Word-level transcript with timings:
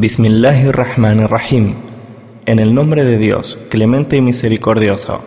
Bismillahir 0.00 0.74
Rahmanir 0.74 1.30
Rahim. 1.30 1.76
En 2.46 2.58
el 2.58 2.74
nombre 2.74 3.04
de 3.04 3.16
Dios, 3.16 3.56
clemente 3.70 4.16
y 4.16 4.20
misericordioso. 4.20 5.22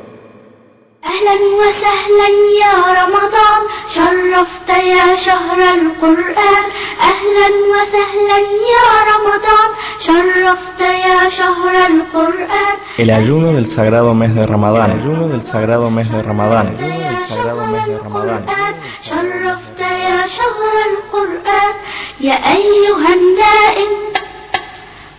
El 12.98 13.10
ayuno 13.10 13.54
del 13.54 13.68
sagrado 13.68 14.14
mes 14.14 14.36
de 14.36 14.46
Ramadán. 14.46 14.92
El 14.92 15.00
ayuno 15.00 15.28
del 15.30 15.44
sagrado 15.44 15.90
mes 15.90 16.12
de 16.12 16.22
Ramadán. 16.22 16.68
El 16.68 16.84
ayuno 16.84 17.10
del 17.10 17.20
sagrado 17.20 17.68
mes 17.68 17.86
de 17.88 18.00
Ramadán. 18.00 18.46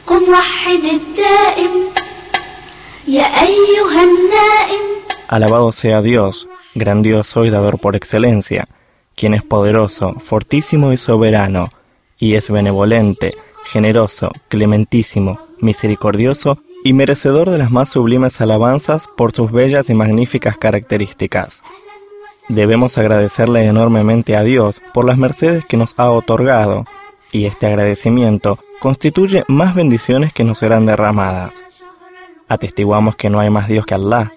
قم 0.08 0.30
وحد 0.30 0.84
الدائم 0.84 1.72
يا 3.08 3.24
أيها 3.24 4.04
النائم 4.04 4.94
Alabado 5.28 5.72
sea 5.72 6.02
Dios, 6.02 6.48
grandioso 6.76 7.46
y 7.46 7.50
dador 7.50 7.80
por 7.80 7.96
excelencia, 7.96 8.68
quien 9.16 9.34
es 9.34 9.42
poderoso, 9.42 10.16
fortísimo 10.20 10.94
y 10.94 10.98
soberano, 10.98 11.70
y 12.20 12.36
es 12.36 12.52
benevolente, 12.52 13.36
generoso, 13.66 14.32
clementísimo, 14.50 15.40
misericordioso 15.60 16.60
y 16.84 16.94
merecedor 16.94 17.50
de 17.50 17.58
las 17.58 17.72
más 17.72 17.90
sublimes 17.90 18.42
alabanzas 18.42 19.08
por 19.18 19.32
sus 19.32 19.52
bellas 19.52 19.90
y 19.90 19.94
magníficas 19.94 20.58
características. 20.58 21.64
Debemos 22.50 22.98
agradecerle 22.98 23.66
enormemente 23.66 24.36
a 24.36 24.44
Dios 24.44 24.82
por 24.94 25.06
las 25.06 25.18
mercedes 25.18 25.64
que 25.66 25.78
nos 25.78 25.94
ha 25.98 26.12
otorgado, 26.12 26.86
y 27.32 27.46
este 27.46 27.66
agradecimiento 27.66 28.60
constituye 28.81 29.45
más 29.49 29.75
bendiciones 29.75 30.33
que 30.33 30.45
nos 30.45 30.59
serán 30.59 30.87
derramadas. 30.87 31.65
Atestiguamos 32.49 33.17
que 33.17 33.31
no 33.31 33.41
hay 33.41 33.51
más 33.51 33.69
Dios 33.69 33.85
que 33.85 33.95
Allah, 33.95 34.33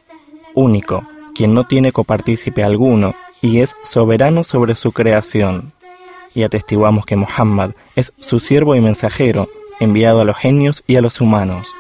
único, 0.54 1.04
quien 1.34 1.54
no 1.54 1.66
tiene 1.66 1.92
copartícipe 1.92 2.64
alguno, 2.64 3.16
y 3.42 3.60
es 3.60 3.76
soberano 3.84 4.44
sobre 4.44 4.76
su 4.76 4.92
creación. 4.92 5.74
Y 6.34 6.44
atestiguamos 6.44 7.06
que 7.06 7.16
Muhammad 7.16 7.72
es 7.96 8.14
su 8.20 8.40
siervo 8.40 8.76
y 8.76 8.82
mensajero, 8.82 9.50
enviado 9.80 10.22
a 10.22 10.26
los 10.26 10.38
genios 10.38 10.84
y 10.88 10.96
a 10.96 11.02
los 11.02 11.22
humanos. 11.22 11.74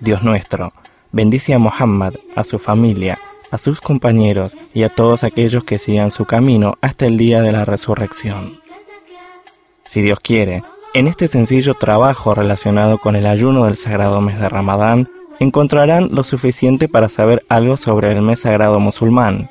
Dios 0.00 0.22
nuestro, 0.22 0.72
bendice 1.12 1.54
a 1.54 1.58
Muhammad, 1.58 2.14
a 2.34 2.44
su 2.44 2.58
familia, 2.58 3.18
a 3.50 3.58
sus 3.58 3.80
compañeros 3.80 4.56
y 4.74 4.82
a 4.82 4.88
todos 4.88 5.22
aquellos 5.22 5.64
que 5.64 5.78
sigan 5.78 6.10
su 6.10 6.24
camino 6.24 6.76
hasta 6.80 7.06
el 7.06 7.16
día 7.16 7.40
de 7.40 7.52
la 7.52 7.64
resurrección. 7.64 8.60
Si 9.86 10.02
Dios 10.02 10.18
quiere, 10.20 10.64
en 10.94 11.08
este 11.08 11.26
sencillo 11.26 11.74
trabajo 11.74 12.36
relacionado 12.36 12.98
con 12.98 13.16
el 13.16 13.26
ayuno 13.26 13.64
del 13.64 13.76
sagrado 13.76 14.20
mes 14.20 14.38
de 14.38 14.48
Ramadán, 14.48 15.10
encontrarán 15.40 16.10
lo 16.12 16.22
suficiente 16.22 16.88
para 16.88 17.08
saber 17.08 17.44
algo 17.48 17.76
sobre 17.76 18.12
el 18.12 18.22
mes 18.22 18.40
sagrado 18.40 18.78
musulmán. 18.78 19.50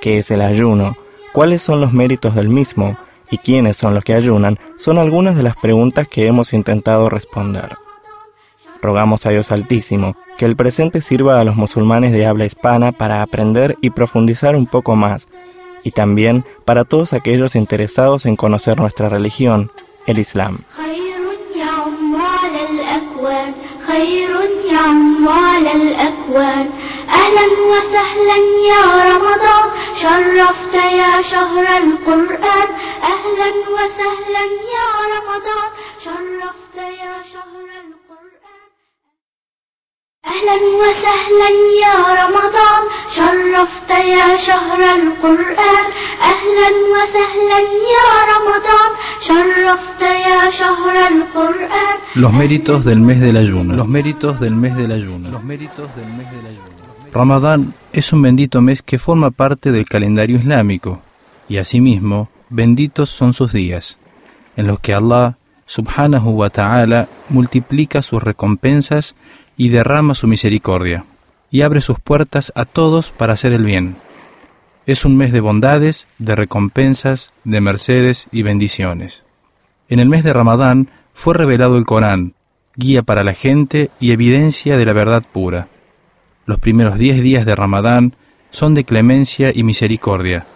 ¿Qué 0.00 0.18
es 0.18 0.32
el 0.32 0.42
ayuno? 0.42 0.96
¿Cuáles 1.32 1.62
son 1.62 1.80
los 1.80 1.92
méritos 1.92 2.34
del 2.34 2.48
mismo? 2.48 2.98
¿Y 3.30 3.38
quiénes 3.38 3.76
son 3.76 3.94
los 3.94 4.02
que 4.02 4.14
ayunan? 4.14 4.58
Son 4.76 4.98
algunas 4.98 5.36
de 5.36 5.44
las 5.44 5.56
preguntas 5.56 6.08
que 6.08 6.26
hemos 6.26 6.52
intentado 6.52 7.08
responder. 7.08 7.76
Rogamos 8.82 9.26
a 9.26 9.30
Dios 9.30 9.52
Altísimo 9.52 10.16
que 10.36 10.46
el 10.46 10.56
presente 10.56 11.00
sirva 11.00 11.38
a 11.38 11.44
los 11.44 11.54
musulmanes 11.54 12.12
de 12.12 12.26
habla 12.26 12.46
hispana 12.46 12.90
para 12.90 13.22
aprender 13.22 13.76
y 13.82 13.90
profundizar 13.90 14.56
un 14.56 14.66
poco 14.66 14.96
más, 14.96 15.28
y 15.84 15.92
también 15.92 16.44
para 16.64 16.84
todos 16.84 17.12
aquellos 17.12 17.54
interesados 17.54 18.26
en 18.26 18.34
conocer 18.34 18.80
nuestra 18.80 19.08
religión, 19.08 19.70
Islam. 20.08 20.54
خير 20.76 21.20
يا 21.56 21.64
عمال 21.66 22.54
الأكوان 22.70 23.54
خير 23.86 24.30
يا 24.72 24.78
عمال 24.78 25.66
الأكوان 25.66 26.70
أهلا 27.08 27.46
وسهلا 27.72 28.36
يا 28.72 28.84
رمضان 29.12 29.70
شرفت 30.02 30.74
يا 30.74 31.22
شهر 31.22 31.66
القرآن 31.82 32.68
أهلا 33.02 33.50
وسهلا 33.76 34.44
يا 34.76 34.88
رمضان 35.14 35.70
شرفت 36.04 36.76
يا 36.76 37.14
شهر 37.32 37.66
أهلا 40.25 40.57
وسهلا 40.81 41.49
يا 41.85 41.97
رمضان 42.21 42.83
شرفت 43.17 43.89
يا 43.89 44.27
شهر 44.47 44.79
القرآن 44.99 45.85
أهلا 46.31 46.69
وسهلا 46.93 47.59
يا 47.95 48.09
رمضان 48.33 48.89
شرفت 49.27 50.01
يا 50.01 50.39
شهر 50.59 50.95
القرآن 51.13 51.97
Los 52.15 52.33
méritos 52.33 52.85
del 52.85 52.99
mes 53.01 53.19
del 53.21 53.37
ayuno. 53.37 53.75
Los 53.75 53.87
méritos 53.87 54.39
del 54.39 54.55
mes 54.55 54.75
del 54.75 54.91
ayuno. 54.91 55.29
Los 55.29 55.43
méritos 55.43 55.95
del 55.95 56.07
mes 56.17 56.31
del 56.31 56.45
ayuno. 56.51 56.75
Ramadán 57.13 57.73
es 57.93 58.11
un 58.11 58.21
bendito 58.21 58.61
mes 58.61 58.81
que 58.81 58.97
forma 58.97 59.31
parte 59.31 59.71
del 59.71 59.85
calendario 59.85 60.37
islámico 60.37 60.99
y 61.47 61.57
asimismo 61.57 62.29
benditos 62.49 63.09
son 63.09 63.33
sus 63.33 63.53
días, 63.53 63.97
en 64.57 64.67
los 64.67 64.79
que 64.79 64.93
Allah 64.93 65.37
subhanahu 65.65 66.29
wa 66.41 66.49
ta'ala 66.49 67.07
multiplica 67.29 68.01
sus 68.01 68.21
recompensas 68.23 69.15
y 69.60 69.68
derrama 69.68 70.14
su 70.14 70.26
misericordia 70.26 71.04
y 71.50 71.60
abre 71.60 71.82
sus 71.82 72.00
puertas 72.00 72.50
a 72.54 72.64
todos 72.64 73.10
para 73.10 73.34
hacer 73.34 73.52
el 73.52 73.62
bien. 73.62 73.96
Es 74.86 75.04
un 75.04 75.18
mes 75.18 75.32
de 75.32 75.40
bondades, 75.40 76.06
de 76.16 76.34
recompensas, 76.34 77.34
de 77.44 77.60
mercedes 77.60 78.26
y 78.32 78.40
bendiciones. 78.40 79.22
En 79.90 80.00
el 80.00 80.08
mes 80.08 80.24
de 80.24 80.32
Ramadán 80.32 80.88
fue 81.12 81.34
revelado 81.34 81.76
el 81.76 81.84
Corán, 81.84 82.32
guía 82.74 83.02
para 83.02 83.22
la 83.22 83.34
gente 83.34 83.90
y 84.00 84.12
evidencia 84.12 84.78
de 84.78 84.86
la 84.86 84.94
verdad 84.94 85.24
pura. 85.30 85.68
Los 86.46 86.58
primeros 86.58 86.96
diez 86.96 87.20
días 87.20 87.44
de 87.44 87.54
Ramadán 87.54 88.14
son 88.50 88.72
de 88.72 88.84
clemencia 88.84 89.52
y 89.54 89.62
misericordia. 89.62 90.46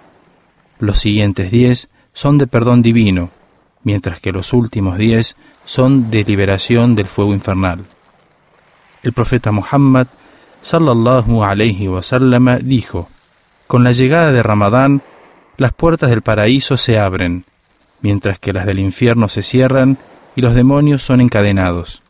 Los 0.79 0.99
siguientes 0.99 1.51
diez 1.51 1.91
son 2.15 2.39
de 2.39 2.47
perdón 2.47 2.81
divino, 2.81 3.29
mientras 3.83 4.19
que 4.19 4.33
los 4.33 4.55
últimos 4.55 4.97
diez 4.97 5.37
son 5.67 6.11
de 6.11 6.25
liberación 6.25 6.95
del 6.95 7.07
fuego 7.07 7.35
infernal. 7.35 7.85
El 9.05 9.13
profeta 9.13 9.53
Muhammad 9.53 10.07
sallallahu 10.63 11.45
alayhi 11.45 11.89
wa 11.89 12.03
sallama, 12.03 12.57
dijo: 12.59 13.09
Con 13.67 13.85
la 13.85 13.93
llegada 13.93 14.33
de 14.33 14.43
Ramadán, 14.43 15.03
las 15.59 15.73
puertas 15.73 16.09
del 16.09 16.23
paraíso 16.23 16.79
se 16.79 16.99
abren, 16.99 17.45
mientras 18.01 18.39
que 18.39 18.55
las 18.55 18.65
del 18.65 18.79
infierno 18.79 19.29
se 19.29 19.43
cierran 19.43 19.99
y 20.35 20.41
los 20.41 20.55
demonios 20.55 21.03
son 21.03 21.21
encadenados. 21.21 22.03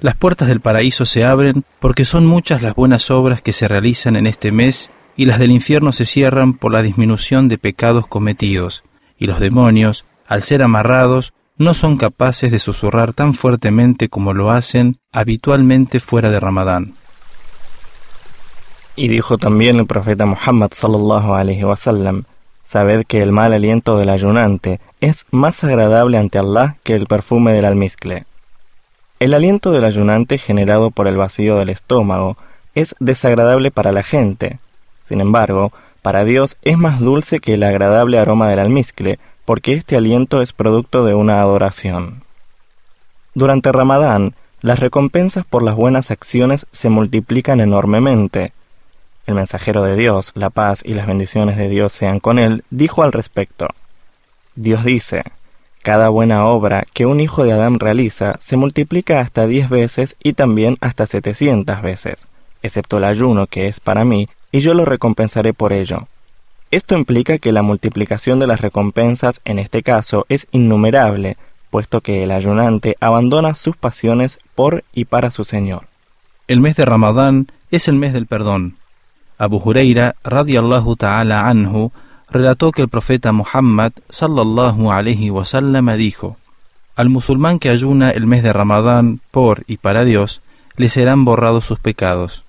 Las 0.00 0.16
puertas 0.16 0.48
del 0.48 0.60
paraíso 0.60 1.06
se 1.06 1.24
abren 1.24 1.64
porque 1.78 2.04
son 2.04 2.26
muchas 2.26 2.60
las 2.60 2.74
buenas 2.74 3.08
obras 3.12 3.40
que 3.40 3.52
se 3.52 3.68
realizan 3.68 4.16
en 4.16 4.26
este 4.26 4.50
mes 4.50 4.90
y 5.16 5.26
las 5.26 5.38
del 5.38 5.52
infierno 5.52 5.92
se 5.92 6.04
cierran 6.04 6.54
por 6.54 6.72
la 6.72 6.82
disminución 6.82 7.48
de 7.48 7.56
pecados 7.56 8.08
cometidos, 8.08 8.82
y 9.16 9.26
los 9.26 9.38
demonios, 9.38 10.04
al 10.26 10.42
ser 10.42 10.62
amarrados, 10.62 11.34
no 11.58 11.74
son 11.74 11.96
capaces 11.96 12.50
de 12.50 12.58
susurrar 12.58 13.12
tan 13.12 13.34
fuertemente 13.34 14.08
como 14.08 14.34
lo 14.34 14.50
hacen 14.50 14.98
habitualmente 15.12 16.00
fuera 16.00 16.30
de 16.30 16.40
Ramadán. 16.40 16.94
Y 18.96 19.08
dijo 19.08 19.38
también 19.38 19.78
el 19.78 19.86
profeta 19.86 20.26
Muhammad 20.26 20.70
sallallahu 20.72 21.34
alaihi 21.34 21.64
wasallam: 21.64 22.24
Sabed 22.64 23.04
que 23.06 23.22
el 23.22 23.32
mal 23.32 23.52
aliento 23.52 23.96
del 23.96 24.10
ayunante 24.10 24.80
es 25.00 25.26
más 25.30 25.64
agradable 25.64 26.18
ante 26.18 26.38
Allah 26.38 26.76
que 26.82 26.94
el 26.94 27.06
perfume 27.06 27.52
del 27.52 27.64
almizcle. 27.64 28.24
El 29.18 29.34
aliento 29.34 29.72
del 29.72 29.84
ayunante 29.84 30.36
generado 30.36 30.90
por 30.90 31.06
el 31.06 31.16
vacío 31.16 31.56
del 31.56 31.70
estómago 31.70 32.36
es 32.74 32.94
desagradable 32.98 33.70
para 33.70 33.92
la 33.92 34.02
gente. 34.02 34.58
Sin 35.00 35.20
embargo, 35.20 35.72
para 36.02 36.24
Dios 36.24 36.56
es 36.62 36.76
más 36.76 36.98
dulce 36.98 37.38
que 37.38 37.54
el 37.54 37.62
agradable 37.62 38.18
aroma 38.18 38.48
del 38.48 38.58
almizcle, 38.58 39.18
porque 39.44 39.74
este 39.74 39.96
aliento 39.96 40.42
es 40.42 40.52
producto 40.52 41.04
de 41.04 41.14
una 41.14 41.40
adoración. 41.40 42.22
Durante 43.34 43.72
Ramadán, 43.72 44.34
las 44.60 44.78
recompensas 44.78 45.44
por 45.44 45.62
las 45.62 45.74
buenas 45.74 46.10
acciones 46.10 46.66
se 46.70 46.88
multiplican 46.88 47.60
enormemente. 47.60 48.52
El 49.26 49.34
mensajero 49.34 49.82
de 49.82 49.96
Dios, 49.96 50.32
la 50.34 50.50
paz 50.50 50.82
y 50.84 50.94
las 50.94 51.06
bendiciones 51.06 51.56
de 51.56 51.68
Dios 51.68 51.92
sean 51.92 52.20
con 52.20 52.38
él, 52.38 52.64
dijo 52.70 53.02
al 53.02 53.12
respecto. 53.12 53.68
Dios 54.54 54.84
dice, 54.84 55.24
cada 55.82 56.10
buena 56.10 56.46
obra 56.46 56.86
que 56.92 57.06
un 57.06 57.18
hijo 57.20 57.42
de 57.42 57.52
Adán 57.52 57.80
realiza 57.80 58.36
se 58.38 58.56
multiplica 58.56 59.20
hasta 59.20 59.48
diez 59.48 59.68
veces 59.68 60.14
y 60.22 60.34
también 60.34 60.76
hasta 60.80 61.06
setecientas 61.06 61.82
veces, 61.82 62.28
excepto 62.62 62.98
el 62.98 63.04
ayuno 63.04 63.48
que 63.48 63.66
es 63.66 63.80
para 63.80 64.04
mí, 64.04 64.28
y 64.52 64.60
yo 64.60 64.74
lo 64.74 64.84
recompensaré 64.84 65.54
por 65.54 65.72
ello. 65.72 66.06
Esto 66.72 66.96
implica 66.96 67.36
que 67.36 67.52
la 67.52 67.60
multiplicación 67.60 68.38
de 68.38 68.46
las 68.46 68.62
recompensas 68.62 69.42
en 69.44 69.58
este 69.58 69.82
caso 69.82 70.24
es 70.30 70.48
innumerable, 70.52 71.36
puesto 71.68 72.00
que 72.00 72.22
el 72.22 72.30
ayunante 72.30 72.96
abandona 72.98 73.54
sus 73.54 73.76
pasiones 73.76 74.38
por 74.54 74.82
y 74.94 75.04
para 75.04 75.30
su 75.30 75.44
Señor. 75.44 75.86
El 76.48 76.60
mes 76.60 76.76
de 76.76 76.86
Ramadán 76.86 77.48
es 77.70 77.88
el 77.88 77.96
mes 77.96 78.14
del 78.14 78.26
perdón. 78.26 78.76
Abu 79.36 79.60
Huraira 79.62 80.16
radiallahu 80.24 80.96
ta'ala 80.96 81.46
anhu 81.46 81.92
relató 82.30 82.72
que 82.72 82.80
el 82.80 82.88
profeta 82.88 83.32
Muhammad 83.32 83.92
sallallahu 84.08 84.90
alaihi 84.90 85.28
wasallam 85.28 85.94
dijo: 85.98 86.38
Al 86.96 87.10
musulmán 87.10 87.58
que 87.58 87.68
ayuna 87.68 88.08
el 88.08 88.26
mes 88.26 88.42
de 88.42 88.54
Ramadán 88.54 89.20
por 89.30 89.62
y 89.66 89.76
para 89.76 90.04
Dios, 90.04 90.40
le 90.76 90.88
serán 90.88 91.26
borrados 91.26 91.66
sus 91.66 91.78
pecados. 91.78 92.44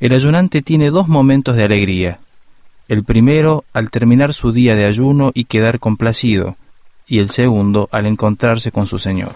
El 0.00 0.14
ayunante 0.14 0.62
tiene 0.62 0.88
dos 0.88 1.06
momentos 1.06 1.54
de 1.54 1.64
alegría. 1.64 2.18
El 2.88 3.04
primero 3.04 3.64
al 3.72 3.90
terminar 3.90 4.34
su 4.34 4.52
día 4.52 4.74
de 4.74 4.84
ayuno 4.84 5.30
y 5.34 5.44
quedar 5.44 5.78
complacido, 5.78 6.56
y 7.06 7.18
el 7.18 7.28
segundo 7.28 7.88
al 7.92 8.06
encontrarse 8.06 8.72
con 8.72 8.86
su 8.86 8.98
Señor. 8.98 9.30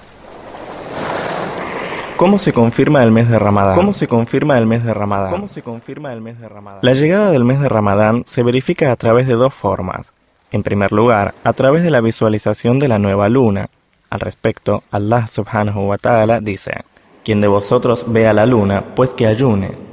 ¿Cómo 2.16 2.38
se 2.38 2.54
confirma 2.54 3.04
el 3.04 3.10
mes 3.10 3.28
de 3.28 3.38
Ramadán? 3.38 3.76
¿Cómo 3.76 3.92
se 3.92 4.08
confirma 4.08 4.56
el 4.56 4.64
mes 4.64 4.84
de 4.84 4.94
Ramadán? 4.94 5.32
¿Cómo 5.32 5.48
se 5.50 5.62
confirma 5.62 6.14
el 6.14 6.22
mes 6.22 6.40
de 6.40 6.48
Ramadán? 6.48 6.80
La 6.82 6.94
llegada 6.94 7.30
del 7.30 7.44
mes 7.44 7.60
de 7.60 7.68
Ramadán 7.68 8.24
se 8.26 8.42
verifica 8.42 8.90
a 8.90 8.96
través 8.96 9.26
de 9.26 9.34
dos 9.34 9.52
formas. 9.52 10.14
En 10.50 10.62
primer 10.62 10.92
lugar, 10.92 11.34
a 11.44 11.52
través 11.52 11.82
de 11.82 11.90
la 11.90 12.00
visualización 12.00 12.78
de 12.78 12.88
la 12.88 12.98
nueva 12.98 13.28
luna. 13.28 13.68
Al 14.08 14.20
respecto, 14.20 14.82
Allah 14.90 15.26
subhanahu 15.26 15.88
wa 15.88 15.98
ta'ala 15.98 16.40
dice, 16.40 16.84
Quien 17.22 17.42
de 17.42 17.48
vosotros 17.48 18.06
vea 18.10 18.32
la 18.32 18.46
luna, 18.46 18.94
pues 18.94 19.12
que 19.12 19.26
ayune. 19.26 19.85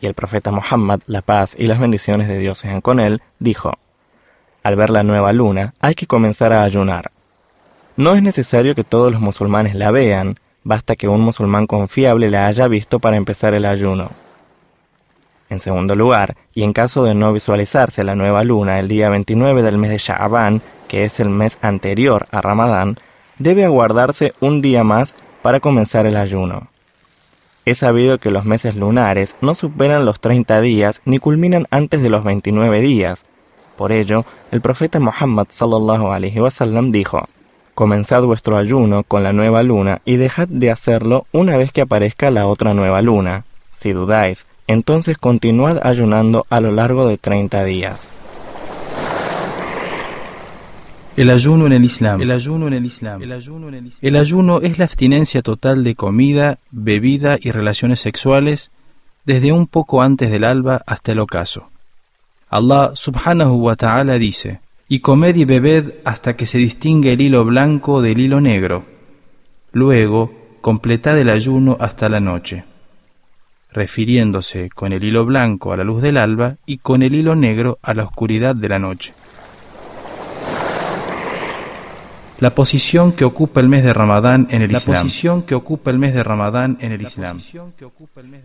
Y 0.00 0.06
el 0.06 0.14
profeta 0.14 0.50
Muhammad, 0.50 1.00
la 1.06 1.22
paz 1.22 1.54
y 1.58 1.66
las 1.66 1.78
bendiciones 1.78 2.28
de 2.28 2.38
Dios 2.38 2.58
sean 2.58 2.80
con 2.80 3.00
él, 3.00 3.22
dijo, 3.38 3.74
Al 4.62 4.76
ver 4.76 4.90
la 4.90 5.02
nueva 5.02 5.32
luna, 5.32 5.74
hay 5.80 5.94
que 5.94 6.06
comenzar 6.06 6.52
a 6.52 6.62
ayunar. 6.62 7.10
No 7.96 8.14
es 8.14 8.22
necesario 8.22 8.74
que 8.74 8.84
todos 8.84 9.12
los 9.12 9.20
musulmanes 9.20 9.74
la 9.74 9.90
vean, 9.90 10.36
basta 10.64 10.96
que 10.96 11.08
un 11.08 11.20
musulmán 11.20 11.66
confiable 11.66 12.30
la 12.30 12.46
haya 12.46 12.66
visto 12.66 12.98
para 12.98 13.16
empezar 13.16 13.54
el 13.54 13.66
ayuno. 13.66 14.10
En 15.50 15.58
segundo 15.58 15.96
lugar, 15.96 16.36
y 16.54 16.62
en 16.62 16.72
caso 16.72 17.02
de 17.04 17.14
no 17.14 17.32
visualizarse 17.32 18.04
la 18.04 18.14
nueva 18.14 18.44
luna 18.44 18.78
el 18.78 18.86
día 18.86 19.08
29 19.08 19.62
del 19.62 19.78
mes 19.78 19.90
de 19.90 19.98
Sha'aban, 19.98 20.62
que 20.86 21.04
es 21.04 21.18
el 21.18 21.28
mes 21.28 21.58
anterior 21.60 22.26
a 22.30 22.40
Ramadán, 22.40 22.98
debe 23.38 23.64
aguardarse 23.64 24.32
un 24.40 24.62
día 24.62 24.84
más 24.84 25.14
para 25.42 25.60
comenzar 25.60 26.06
el 26.06 26.16
ayuno. 26.16 26.68
Es 27.64 27.78
sabido 27.78 28.18
que 28.18 28.30
los 28.30 28.44
meses 28.44 28.74
lunares 28.76 29.36
no 29.40 29.54
superan 29.54 30.04
los 30.04 30.20
30 30.20 30.60
días 30.60 31.02
ni 31.04 31.18
culminan 31.18 31.66
antes 31.70 32.02
de 32.02 32.10
los 32.10 32.24
29 32.24 32.80
días. 32.80 33.24
Por 33.76 33.92
ello, 33.92 34.24
el 34.50 34.60
profeta 34.60 34.98
Muhammad 34.98 35.46
sallallahu 35.48 36.10
alaihi 36.10 36.40
wasallam 36.40 36.90
dijo: 36.90 37.28
Comenzad 37.74 38.22
vuestro 38.24 38.56
ayuno 38.56 39.04
con 39.04 39.22
la 39.22 39.32
nueva 39.32 39.62
luna 39.62 40.00
y 40.04 40.16
dejad 40.16 40.48
de 40.48 40.70
hacerlo 40.70 41.26
una 41.32 41.56
vez 41.56 41.72
que 41.72 41.82
aparezca 41.82 42.30
la 42.30 42.46
otra 42.46 42.74
nueva 42.74 43.02
luna. 43.02 43.44
Si 43.72 43.92
dudáis, 43.92 44.46
entonces 44.66 45.18
continuad 45.18 45.80
ayunando 45.82 46.46
a 46.50 46.60
lo 46.60 46.72
largo 46.72 47.06
de 47.06 47.18
30 47.18 47.64
días. 47.64 48.10
El 51.20 51.28
ayuno 51.28 51.66
en 51.66 51.72
el 51.72 51.84
Islam. 51.84 52.22
El 52.22 52.30
ayuno 52.30 52.66
en 52.68 52.72
el 52.72 52.86
Islam. 52.86 53.20
El 54.00 54.16
ayuno, 54.16 54.60
es 54.62 54.78
la 54.78 54.86
abstinencia 54.86 55.42
total 55.42 55.84
de 55.84 55.94
comida, 55.94 56.58
bebida 56.70 57.36
y 57.38 57.50
relaciones 57.50 58.00
sexuales 58.00 58.70
desde 59.26 59.52
un 59.52 59.66
poco 59.66 60.00
antes 60.00 60.30
del 60.30 60.44
alba 60.44 60.80
hasta 60.86 61.12
el 61.12 61.18
ocaso. 61.18 61.68
Allah 62.48 62.92
subhanahu 62.94 63.52
wa 63.66 63.76
ta'ala 63.76 64.16
dice: 64.16 64.60
y 64.88 65.00
comed 65.00 65.36
y 65.36 65.44
bebed 65.44 65.92
hasta 66.06 66.36
que 66.36 66.46
se 66.46 66.56
distinga 66.56 67.10
el 67.10 67.20
hilo 67.20 67.44
blanco 67.44 68.00
del 68.00 68.18
hilo 68.18 68.40
negro. 68.40 68.86
Luego, 69.72 70.32
completad 70.62 71.18
el 71.18 71.28
ayuno 71.28 71.76
hasta 71.80 72.08
la 72.08 72.20
noche, 72.20 72.64
refiriéndose 73.72 74.70
con 74.70 74.94
el 74.94 75.04
hilo 75.04 75.26
blanco 75.26 75.74
a 75.74 75.76
la 75.76 75.84
luz 75.84 76.00
del 76.00 76.16
alba 76.16 76.56
y 76.64 76.78
con 76.78 77.02
el 77.02 77.14
hilo 77.14 77.36
negro 77.36 77.78
a 77.82 77.92
la 77.92 78.04
oscuridad 78.04 78.56
de 78.56 78.68
la 78.70 78.78
noche. 78.78 79.12
La 82.40 82.54
posición 82.54 83.12
que 83.12 83.26
ocupa 83.26 83.60
el 83.60 83.68
mes 83.68 83.84
de 83.84 83.92
Ramadán 83.92 84.48
en 84.50 84.62
el 84.62 84.72
Islam. 84.72 84.96
La 84.96 85.02
posición 85.02 85.42
que 85.42 85.54
ocupa 85.54 85.90
el 85.90 85.98
mes 85.98 86.14
de 86.14 86.24
Ramadán 86.24 86.78
en 86.80 86.92
el 86.92 87.02
Islam. 87.02 87.38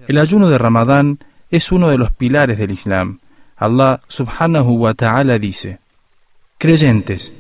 El 0.08 0.18
ayuno 0.18 0.50
de 0.50 0.58
Ramadán 0.58 1.20
es 1.50 1.72
uno 1.72 1.90
de 1.90 1.98
los 1.98 2.12
pilares 2.12 2.58
del 2.58 2.72
Islam. 2.72 3.20
Allah 3.56 4.02
subhanahu 4.10 4.74
wa 4.74 4.94
ta'ala 4.94 5.40
dice: 5.40 5.80
Creyentes, 6.58 7.34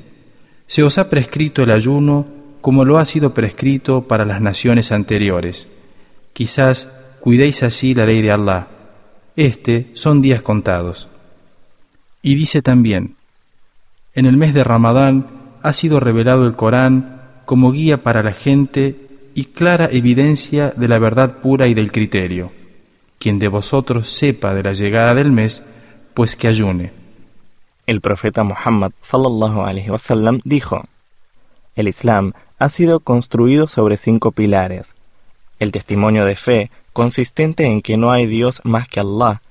se 0.65 0.81
os 0.83 0.97
ha 0.97 1.09
prescrito 1.09 1.61
el 1.61 1.71
ayuno 1.71 2.25
como 2.61 2.85
lo 2.85 2.97
ha 2.97 3.05
sido 3.05 3.33
prescrito 3.33 4.07
para 4.07 4.23
las 4.25 4.39
naciones 4.39 4.93
anteriores. 4.93 5.67
Quizás 6.31 6.89
cuidéis 7.19 7.63
así 7.63 7.93
la 7.93 8.05
ley 8.05 8.21
de 8.21 8.31
Allah. 8.31 8.67
Este 9.35 9.91
son 9.93 10.21
días 10.21 10.41
contados. 10.41 11.09
Y 12.21 12.35
dice 12.35 12.61
también, 12.61 13.17
en 14.13 14.25
el 14.25 14.37
mes 14.37 14.53
de 14.53 14.63
Ramadán 14.63 15.27
ha 15.65 15.73
sido 15.73 15.99
revelado 15.99 16.45
el 16.45 16.55
Corán 16.55 17.23
como 17.45 17.71
guía 17.71 18.03
para 18.03 18.21
la 18.21 18.33
gente 18.33 19.07
y 19.33 19.45
clara 19.45 19.89
evidencia 19.91 20.69
de 20.69 20.87
la 20.87 20.99
verdad 20.99 21.39
pura 21.39 21.65
y 21.65 21.73
del 21.73 21.91
criterio. 21.91 22.51
Quien 23.17 23.39
de 23.39 23.47
vosotros 23.47 24.11
sepa 24.11 24.53
de 24.53 24.61
la 24.61 24.73
llegada 24.73 25.15
del 25.15 25.31
mes, 25.31 25.63
pues 26.13 26.35
que 26.35 26.47
ayune. 26.47 26.91
El 27.87 27.99
profeta 27.99 28.43
Muhammad 28.43 28.91
sallallahu 29.01 29.61
alaihi 29.61 29.89
dijo: 30.43 30.83
El 31.75 31.87
Islam 31.87 32.33
ha 32.59 32.69
sido 32.69 32.99
construido 32.99 33.67
sobre 33.67 33.97
cinco 33.97 34.33
pilares: 34.33 34.93
el 35.57 35.71
testimonio 35.71 36.25
de 36.25 36.35
fe, 36.35 36.69
consistente 36.93 37.65
en 37.65 37.81
que 37.81 37.97
no 37.97 38.11
hay 38.11 38.27
Dios 38.27 38.61
más 38.65 38.87
que 38.87 38.99
Allah 38.99 39.41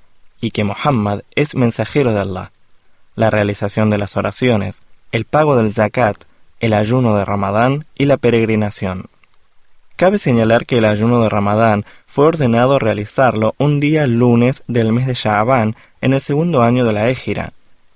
y 0.41 0.53
que 0.53 0.63
Muhammad 0.63 1.23
es 1.35 1.57
mensajero 1.57 2.13
de 2.13 2.21
Allah, 2.21 2.53
la 3.17 3.31
realización 3.31 3.91
de 3.91 3.99
las 3.99 4.17
oraciones, 4.17 4.83
el 5.15 5.27
pago 5.27 5.57
del 5.57 5.71
zakat, 5.71 6.17
el 6.59 6.73
ayuno 6.73 7.15
de 7.15 7.25
Ramadán 7.25 7.85
y 7.97 8.07
la 8.07 8.17
peregrinación. 8.17 9.07
Cabe 9.95 10.19
señalar 10.19 10.67
que 10.67 10.79
el 10.79 10.85
ayuno 10.85 11.23
de 11.23 11.29
Ramadán 11.29 11.85
fue 12.09 12.27
ordenado 12.27 12.81
realizarlo 12.81 13.55
un 13.57 13.79
día 13.79 14.09
lunes 14.09 14.65
del 14.67 14.93
mes 14.93 15.07
de 15.07 15.15
Sha'aban 15.15 15.77
en 16.01 16.15
el 16.15 16.21
segundo 16.21 16.65
año 16.65 16.85
de 16.85 16.95
la 16.95 17.11
Égira, 17.11 17.53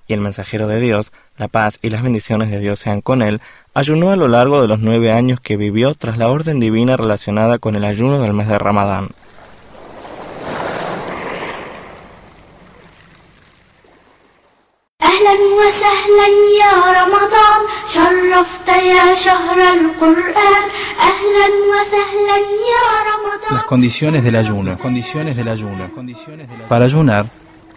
y 0.07 0.13
el 0.13 0.21
mensajero 0.21 0.69
de 0.69 0.79
Dios, 0.79 1.11
la 1.37 1.49
paz 1.49 1.81
y 1.83 1.91
las 1.91 2.05
bendiciones 2.05 2.53
de 2.53 2.61
Dios 2.61 2.79
sean 2.79 3.01
con 3.01 3.23
él, 3.23 3.41
ayunó 3.75 4.13
a 4.13 4.17
lo 4.17 4.29
largo 4.29 4.63
de 4.63 4.69
los 4.69 4.79
nueve 4.79 5.11
años 5.11 5.41
que 5.41 5.57
vivió 5.57 5.95
tras 5.95 6.19
la 6.19 6.29
orden 6.29 6.61
divina 6.61 6.97
relacionada 6.97 7.59
con 7.59 7.75
el 7.75 7.85
ayuno 7.85 8.21
del 8.21 8.33
mes 8.33 8.47
de 8.47 8.61
Ramadán. 8.61 9.09
Las 23.51 23.65
condiciones 23.65 24.25
del 24.25 24.37
ayuno. 24.37 24.79
Condiciones 24.79 25.37
del 25.37 25.49
ayuno. 25.49 25.91
Para 26.69 26.85
ayunar 26.85 27.27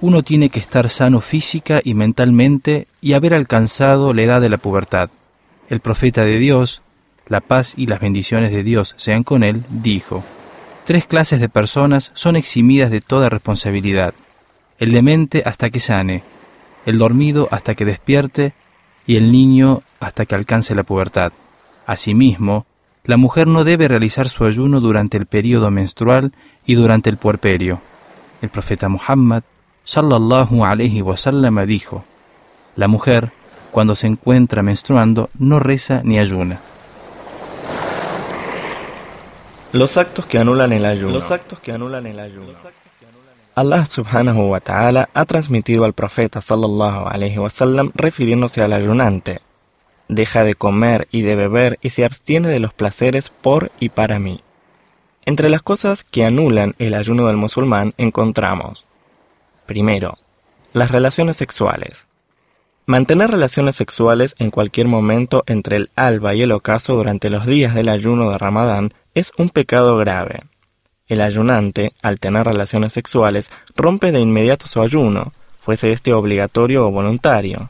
uno 0.01 0.23
tiene 0.23 0.49
que 0.49 0.59
estar 0.59 0.89
sano 0.89 1.21
física 1.21 1.79
y 1.83 1.93
mentalmente 1.93 2.87
y 3.01 3.13
haber 3.13 3.35
alcanzado 3.35 4.13
la 4.13 4.23
edad 4.23 4.41
de 4.41 4.49
la 4.49 4.57
pubertad. 4.57 5.11
El 5.69 5.79
profeta 5.79 6.25
de 6.25 6.39
Dios, 6.39 6.81
la 7.27 7.39
paz 7.39 7.75
y 7.77 7.85
las 7.85 7.99
bendiciones 7.99 8.51
de 8.51 8.63
Dios 8.63 8.95
sean 8.97 9.23
con 9.23 9.43
él, 9.43 9.63
dijo, 9.69 10.23
Tres 10.85 11.05
clases 11.05 11.39
de 11.39 11.49
personas 11.49 12.09
son 12.15 12.35
eximidas 12.35 12.89
de 12.89 12.99
toda 12.99 13.29
responsabilidad. 13.29 14.15
El 14.79 14.91
demente 14.91 15.43
hasta 15.45 15.69
que 15.69 15.79
sane, 15.79 16.23
el 16.85 16.97
dormido 16.97 17.47
hasta 17.51 17.75
que 17.75 17.85
despierte 17.85 18.53
y 19.05 19.17
el 19.17 19.31
niño 19.31 19.83
hasta 19.99 20.25
que 20.25 20.35
alcance 20.35 20.75
la 20.75 20.83
pubertad. 20.83 21.31
Asimismo, 21.85 22.65
la 23.03 23.17
mujer 23.17 23.47
no 23.47 23.63
debe 23.63 23.87
realizar 23.87 24.29
su 24.29 24.45
ayuno 24.45 24.79
durante 24.79 25.17
el 25.17 25.25
periodo 25.25 25.71
menstrual 25.71 26.33
y 26.65 26.75
durante 26.75 27.09
el 27.09 27.17
puerperio. 27.17 27.81
El 28.41 28.49
profeta 28.49 28.89
Muhammad 28.89 29.43
sallallahu 29.83 30.63
alaihi 30.63 31.01
wasallam 31.01 31.65
dijo, 31.65 32.03
la 32.75 32.87
mujer, 32.87 33.31
cuando 33.71 33.95
se 33.95 34.07
encuentra 34.07 34.61
menstruando, 34.61 35.29
no 35.37 35.59
reza 35.59 36.01
ni 36.03 36.19
ayuna. 36.19 36.59
Los 39.73 39.97
actos 39.97 40.25
que 40.25 40.37
anulan 40.37 40.73
el 40.73 40.85
ayuno. 40.85 41.13
Los 41.13 41.31
actos 41.31 41.59
que 41.59 41.71
anulan 41.71 42.05
el 42.05 42.19
ayuno. 42.19 42.53
Allah 43.55 43.85
subhanahu 43.85 44.49
wa 44.49 44.59
ta'ala 44.59 45.09
ha 45.13 45.25
transmitido 45.25 45.85
al 45.85 45.93
profeta 45.93 46.41
sallallahu 46.41 47.07
alaihi 47.07 47.37
wasallam 47.37 47.91
refiriéndose 47.93 48.61
al 48.61 48.73
ayunante. 48.73 49.41
Deja 50.07 50.43
de 50.43 50.55
comer 50.55 51.07
y 51.11 51.21
de 51.21 51.35
beber 51.35 51.77
y 51.81 51.89
se 51.89 52.05
abstiene 52.05 52.49
de 52.49 52.59
los 52.59 52.73
placeres 52.73 53.29
por 53.29 53.71
y 53.79 53.89
para 53.89 54.19
mí. 54.19 54.41
Entre 55.25 55.49
las 55.49 55.61
cosas 55.61 56.03
que 56.03 56.25
anulan 56.25 56.75
el 56.79 56.93
ayuno 56.93 57.27
del 57.27 57.37
musulmán 57.37 57.93
encontramos 57.97 58.85
Primero, 59.65 60.17
las 60.73 60.91
relaciones 60.91 61.37
sexuales. 61.37 62.07
Mantener 62.85 63.31
relaciones 63.31 63.75
sexuales 63.75 64.35
en 64.39 64.51
cualquier 64.51 64.87
momento 64.87 65.43
entre 65.45 65.77
el 65.77 65.91
alba 65.95 66.35
y 66.35 66.41
el 66.41 66.51
ocaso 66.51 66.95
durante 66.95 67.29
los 67.29 67.45
días 67.45 67.73
del 67.73 67.87
ayuno 67.87 68.31
de 68.31 68.37
Ramadán 68.37 68.93
es 69.13 69.31
un 69.37 69.49
pecado 69.49 69.97
grave. 69.97 70.41
El 71.11 71.19
ayunante, 71.19 71.91
al 72.01 72.21
tener 72.21 72.45
relaciones 72.45 72.93
sexuales, 72.93 73.51
rompe 73.75 74.13
de 74.13 74.21
inmediato 74.21 74.69
su 74.69 74.81
ayuno, 74.81 75.33
fuese 75.59 75.91
este 75.91 76.13
obligatorio 76.13 76.87
o 76.87 76.91
voluntario. 76.91 77.69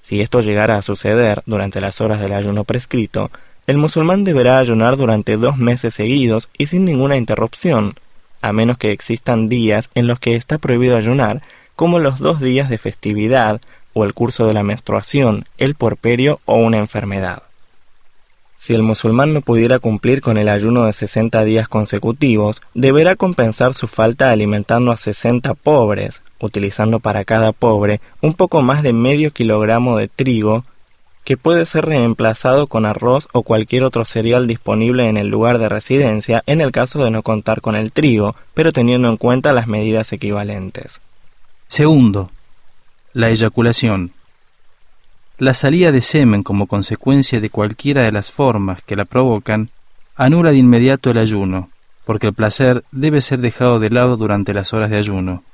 Si 0.00 0.22
esto 0.22 0.40
llegara 0.40 0.78
a 0.78 0.82
suceder 0.82 1.42
durante 1.44 1.82
las 1.82 2.00
horas 2.00 2.20
del 2.20 2.32
ayuno 2.32 2.64
prescrito, 2.64 3.30
el 3.66 3.76
musulmán 3.76 4.24
deberá 4.24 4.58
ayunar 4.58 4.96
durante 4.96 5.36
dos 5.36 5.58
meses 5.58 5.92
seguidos 5.92 6.48
y 6.56 6.68
sin 6.68 6.86
ninguna 6.86 7.18
interrupción, 7.18 7.96
a 8.40 8.54
menos 8.54 8.78
que 8.78 8.92
existan 8.92 9.50
días 9.50 9.90
en 9.94 10.06
los 10.06 10.18
que 10.18 10.34
está 10.34 10.56
prohibido 10.56 10.96
ayunar, 10.96 11.42
como 11.76 11.98
los 11.98 12.18
dos 12.18 12.40
días 12.40 12.70
de 12.70 12.78
festividad 12.78 13.60
o 13.92 14.06
el 14.06 14.14
curso 14.14 14.46
de 14.46 14.54
la 14.54 14.62
menstruación, 14.62 15.44
el 15.58 15.74
porperio 15.74 16.40
o 16.46 16.56
una 16.56 16.78
enfermedad. 16.78 17.42
Si 18.58 18.74
el 18.74 18.82
musulmán 18.82 19.32
no 19.32 19.40
pudiera 19.40 19.78
cumplir 19.78 20.20
con 20.20 20.36
el 20.36 20.48
ayuno 20.48 20.84
de 20.84 20.92
60 20.92 21.44
días 21.44 21.68
consecutivos, 21.68 22.60
deberá 22.74 23.14
compensar 23.14 23.72
su 23.74 23.86
falta 23.86 24.32
alimentando 24.32 24.90
a 24.90 24.96
60 24.96 25.54
pobres, 25.54 26.22
utilizando 26.40 26.98
para 26.98 27.24
cada 27.24 27.52
pobre 27.52 28.00
un 28.20 28.34
poco 28.34 28.60
más 28.62 28.82
de 28.82 28.92
medio 28.92 29.30
kilogramo 29.30 29.96
de 29.96 30.08
trigo, 30.08 30.64
que 31.22 31.36
puede 31.36 31.66
ser 31.66 31.84
reemplazado 31.84 32.66
con 32.66 32.84
arroz 32.84 33.28
o 33.32 33.42
cualquier 33.42 33.84
otro 33.84 34.04
cereal 34.04 34.48
disponible 34.48 35.08
en 35.08 35.16
el 35.18 35.28
lugar 35.28 35.58
de 35.58 35.68
residencia 35.68 36.42
en 36.46 36.60
el 36.60 36.72
caso 36.72 37.04
de 37.04 37.12
no 37.12 37.22
contar 37.22 37.60
con 37.60 37.76
el 37.76 37.92
trigo, 37.92 38.34
pero 38.54 38.72
teniendo 38.72 39.08
en 39.08 39.18
cuenta 39.18 39.52
las 39.52 39.68
medidas 39.68 40.12
equivalentes. 40.12 41.00
Segundo, 41.68 42.30
la 43.12 43.28
eyaculación. 43.28 44.12
La 45.40 45.54
salida 45.54 45.92
de 45.92 46.00
semen 46.00 46.42
como 46.42 46.66
consecuencia 46.66 47.40
de 47.40 47.48
cualquiera 47.48 48.02
de 48.02 48.10
las 48.10 48.32
formas 48.32 48.82
que 48.82 48.96
la 48.96 49.04
provocan 49.04 49.70
anula 50.16 50.50
de 50.50 50.56
inmediato 50.56 51.12
el 51.12 51.18
ayuno, 51.18 51.70
porque 52.04 52.26
el 52.26 52.34
placer 52.34 52.84
debe 52.90 53.20
ser 53.20 53.38
dejado 53.40 53.78
de 53.78 53.88
lado 53.88 54.16
durante 54.16 54.52
las 54.52 54.72
horas 54.72 54.90
de 54.90 54.96
ayuno. 54.96 55.44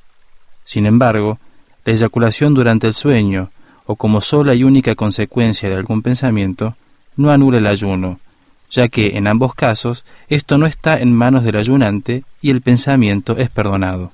Sin 0.64 0.87
embargo, 0.87 1.38
la 1.85 1.93
eyaculación 1.93 2.55
durante 2.55 2.87
el 2.87 2.95
sueño, 2.95 3.50
o 3.85 3.97
como 3.97 4.23
sola 4.23 4.55
y 4.55 4.64
única 4.64 4.95
consecuencia 4.95 5.69
de 5.69 5.76
algún 5.76 6.00
pensamiento, 6.00 6.76
no 7.17 7.31
anula 7.31 7.59
el 7.59 7.67
ayuno, 7.67 8.21
ya 8.71 8.88
que 8.88 9.19
en 9.19 9.26
ambos 9.26 9.55
casos 9.55 10.07
esto 10.31 10.57
no 10.57 10.64
está 10.64 10.99
en 10.99 11.12
manos 11.12 11.45
del 11.45 11.57
ayunante 11.57 12.25
y 12.41 12.49
el 12.49 12.62
pensamiento 12.62 13.37
es 13.37 13.50
perdonado. 13.50 14.12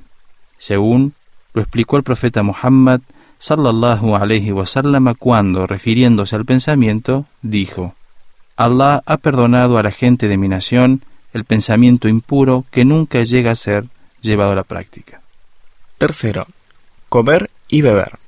Según 0.59 1.15
lo 1.55 1.63
explicó 1.63 1.97
el 1.97 2.03
profeta 2.03 2.43
Muhammad 2.43 3.03
sallallahu 3.41 4.15
alayhi 4.15 4.53
wasallam 4.53 5.13
cuando, 5.19 5.67
refiriéndose 5.67 6.37
al 6.37 6.45
pensamiento, 6.45 7.25
dijo: 7.43 7.95
Allah 8.57 9.03
ha 9.07 9.17
perdonado 9.17 9.79
a 9.79 9.83
la 9.83 9.91
gente 9.91 10.29
de 10.29 10.37
mi 10.37 10.47
nación 10.47 11.03
el 11.33 11.45
pensamiento 11.45 12.07
impuro 12.07 12.67
que 12.71 12.85
nunca 12.85 13.23
llega 13.23 13.53
a 13.53 13.57
ser 13.57 13.87
llevado 14.21 14.53
a 14.53 14.57
la 14.57 14.65
práctica. 14.65 15.23
Tercero, 15.97 16.47
comer 17.09 17.51
y 17.69 17.81
beber. 17.81 18.19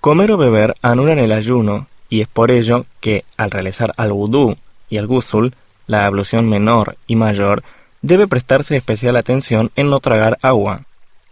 Comer 0.00 0.32
o 0.32 0.36
beber 0.36 0.74
anulan 0.82 1.18
el 1.18 1.32
ayuno 1.32 1.86
y 2.08 2.22
es 2.22 2.28
por 2.28 2.50
ello 2.50 2.86
que, 3.00 3.24
al 3.36 3.50
realizar 3.50 3.94
al 3.96 4.12
wudú 4.12 4.56
y 4.88 4.96
al 4.96 5.06
gusul, 5.06 5.54
la 5.86 6.06
ablución 6.06 6.48
menor 6.48 6.96
y 7.06 7.14
mayor, 7.14 7.62
debe 8.02 8.26
prestarse 8.26 8.76
especial 8.76 9.16
atención 9.16 9.70
en 9.76 9.90
no 9.90 10.00
tragar 10.00 10.38
agua. 10.42 10.82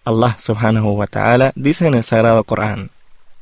Allah 0.04 0.36
subhanahu 0.38 0.92
wa 0.92 1.06
ta'ala 1.06 1.52
dice 1.56 1.86
en 1.86 1.94
el 1.94 2.04
Sagrado 2.04 2.44
Corán, 2.44 2.90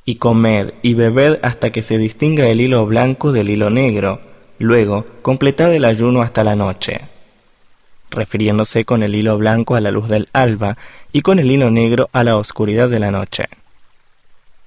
y 0.09 0.15
comed 0.15 0.73
y 0.83 0.95
bebed 0.95 1.41
hasta 1.43 1.71
que 1.71 1.83
se 1.83 1.99
distinga 1.99 2.47
el 2.47 2.61
hilo 2.61 2.87
blanco 2.87 3.33
del 3.33 3.51
hilo 3.51 3.71
negro, 3.71 4.21
luego 4.61 5.05
completad 5.21 5.75
el 5.75 5.85
ayuno 5.85 6.23
hasta 6.23 6.45
la 6.45 6.55
noche, 6.55 7.01
refiriéndose 8.11 8.85
con 8.85 9.03
el 9.03 9.17
hilo 9.17 9.37
blanco 9.37 9.75
a 9.75 9.81
la 9.81 9.91
luz 9.91 10.09
del 10.09 10.29
alba 10.33 10.79
y 11.13 11.23
con 11.23 11.41
el 11.41 11.51
hilo 11.51 11.71
negro 11.71 12.09
a 12.13 12.23
la 12.23 12.37
oscuridad 12.37 12.89
de 12.89 13.01
la 13.01 13.11
noche. 13.11 13.47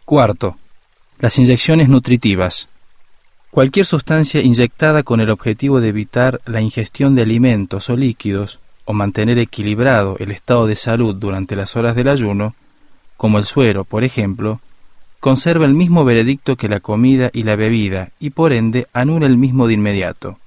Cuarto, 0.04 0.58
las 1.20 1.40
inyecciones 1.40 1.88
nutritivas. 1.88 2.68
Cualquier 3.50 3.86
sustancia 3.86 4.42
inyectada 4.42 5.04
con 5.04 5.22
el 5.22 5.30
objetivo 5.30 5.80
de 5.80 5.88
evitar 5.88 6.42
la 6.46 6.60
ingestión 6.62 7.16
de 7.16 7.22
alimentos 7.22 7.90
o 7.90 7.96
líquidos 7.96 8.60
o 8.84 8.92
mantener 8.92 9.40
equilibrado 9.40 10.18
el 10.20 10.32
estado 10.32 10.68
de 10.68 10.76
salud 10.76 11.16
durante 11.16 11.56
las 11.56 11.78
horas 11.78 11.96
del 11.96 12.10
ayuno, 12.10 12.56
como 13.16 13.38
el 13.38 13.46
suero, 13.46 13.86
por 13.86 14.04
ejemplo, 14.04 14.60
conserva 15.20 15.66
el 15.66 15.74
mismo 15.74 16.06
veredicto 16.06 16.56
que 16.56 16.70
la 16.70 16.80
comida 16.80 17.30
y 17.34 17.44
la 17.44 17.56
bebida 17.56 18.10
y 18.20 18.30
por 18.30 18.54
ende 18.54 18.88
anula 18.94 19.28
el 19.28 19.38
mismo 19.38 19.68
de 19.68 19.74
inmediato. 19.74 20.38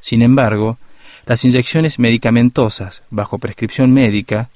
Sin 0.00 0.22
embargo, 0.22 0.78
las 1.26 1.44
inyecciones 1.44 1.98
medicamentosas 1.98 3.02
bajo 3.10 3.38
prescripción 3.38 3.92
médica, 3.92 4.50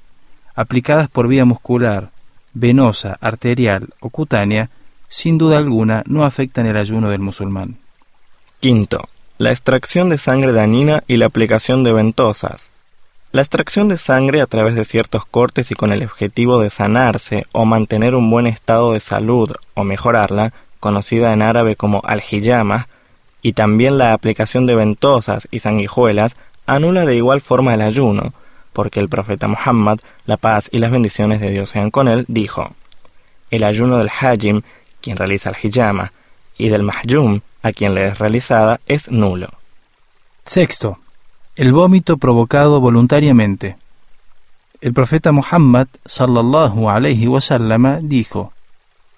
aplicadas 0.55 1.09
por 1.09 1.27
vía 1.27 1.45
muscular, 1.45 2.09
venosa, 2.53 3.17
arterial 3.21 3.89
o 3.99 4.09
cutánea, 4.09 4.69
sin 5.07 5.37
duda 5.37 5.57
alguna 5.57 6.03
no 6.07 6.25
afectan 6.25 6.65
el 6.65 6.75
ayuno 6.75 7.09
del 7.09 7.21
musulmán. 7.21 7.77
Quinto, 8.59 9.07
la 9.37 9.51
extracción 9.51 10.09
de 10.09 10.17
sangre 10.17 10.51
dañina 10.51 11.03
y 11.07 11.17
la 11.17 11.27
aplicación 11.27 11.83
de 11.83 11.93
ventosas, 11.93 12.71
la 13.31 13.41
extracción 13.41 13.87
de 13.87 13.97
sangre 13.97 14.41
a 14.41 14.45
través 14.45 14.75
de 14.75 14.85
ciertos 14.85 15.25
cortes 15.25 15.71
y 15.71 15.75
con 15.75 15.91
el 15.91 16.03
objetivo 16.03 16.59
de 16.59 16.69
sanarse 16.69 17.45
o 17.51 17.65
mantener 17.65 18.15
un 18.15 18.29
buen 18.29 18.47
estado 18.47 18.93
de 18.93 18.99
salud 18.99 19.51
o 19.73 19.83
mejorarla, 19.83 20.53
conocida 20.79 21.33
en 21.33 21.41
árabe 21.41 21.75
como 21.75 22.01
aljiyama, 22.05 22.87
y 23.41 23.53
también 23.53 23.97
la 23.97 24.13
aplicación 24.13 24.65
de 24.65 24.75
ventosas 24.75 25.47
y 25.51 25.59
sanguijuelas 25.59 26.35
anula 26.65 27.05
de 27.05 27.15
igual 27.15 27.41
forma 27.41 27.73
el 27.73 27.81
ayuno, 27.81 28.33
porque 28.73 28.99
el 28.99 29.09
profeta 29.09 29.47
Muhammad, 29.47 29.99
la 30.25 30.37
paz 30.37 30.69
y 30.71 30.79
las 30.79 30.91
bendiciones 30.91 31.41
de 31.41 31.51
Dios 31.51 31.69
sean 31.69 31.91
con 31.91 32.07
él, 32.07 32.25
dijo: 32.27 32.73
El 33.51 33.63
ayuno 33.63 33.97
del 33.97 34.09
hajim, 34.09 34.61
quien 35.01 35.17
realiza 35.17 35.49
el 35.49 35.55
hijama, 35.61 36.13
y 36.57 36.69
del 36.69 36.83
mahjum, 36.83 37.41
a 37.61 37.71
quien 37.71 37.93
le 37.93 38.07
es 38.07 38.19
realizada, 38.19 38.79
es 38.87 39.11
nulo. 39.11 39.49
Sexto, 40.45 40.99
el 41.57 41.73
vómito 41.73 42.17
provocado 42.17 42.79
voluntariamente. 42.79 43.77
El 44.79 44.93
profeta 44.93 45.31
Muhammad 45.31 45.87
sallallahu 46.05 46.87
alayhi 46.87 47.27
wasallam 47.27 48.07
dijo: 48.07 48.53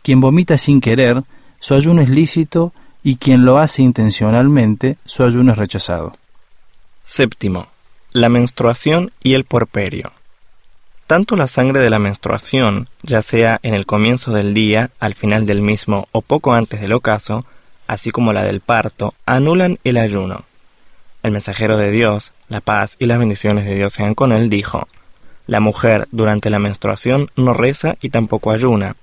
Quien 0.01 0.21
vomita 0.21 0.57
sin 0.57 0.79
querer, 0.79 1.23
su 1.59 1.73
ayuno 1.73 2.01
es 2.01 2.07
lícito 2.07 2.71
y 3.03 3.17
quien 3.17 3.43
lo 3.43 3.57
hace 3.57 3.81
intencionalmente, 3.81 4.97
su 5.03 5.23
ayuno 5.23 5.51
es 5.51 5.57
rechazado. 5.57 6.13
Séptimo, 7.03 7.67
la 8.13 8.29
menstruación 8.29 9.11
y 9.21 9.33
el 9.33 9.43
porperio. 9.43 10.13
Tanto 11.07 11.35
la 11.35 11.47
sangre 11.47 11.81
de 11.81 11.89
la 11.89 11.99
menstruación, 11.99 12.87
ya 13.03 13.21
sea 13.21 13.59
en 13.63 13.73
el 13.73 13.85
comienzo 13.85 14.31
del 14.31 14.53
día, 14.53 14.91
al 14.99 15.13
final 15.13 15.45
del 15.45 15.61
mismo 15.61 16.07
o 16.13 16.21
poco 16.21 16.53
antes 16.53 16.79
del 16.79 16.93
ocaso, 16.93 17.43
así 17.87 18.11
como 18.11 18.31
la 18.31 18.43
del 18.43 18.61
parto, 18.61 19.13
anulan 19.25 19.77
el 19.83 19.97
ayuno. 19.97 20.45
El 21.21 21.31
mensajero 21.31 21.77
de 21.77 21.91
Dios, 21.91 22.31
la 22.47 22.61
paz 22.61 22.95
y 22.97 23.05
las 23.05 23.19
bendiciones 23.19 23.65
de 23.65 23.75
Dios 23.75 23.93
sean 23.93 24.15
con 24.15 24.31
él, 24.31 24.49
dijo, 24.49 24.87
La 25.47 25.59
mujer 25.59 26.07
durante 26.11 26.49
la 26.49 26.59
menstruación 26.59 27.29
no 27.35 27.53
reza 27.53 27.95
y 28.01 28.09
tampoco 28.09 28.51
ayuna. 28.51 28.95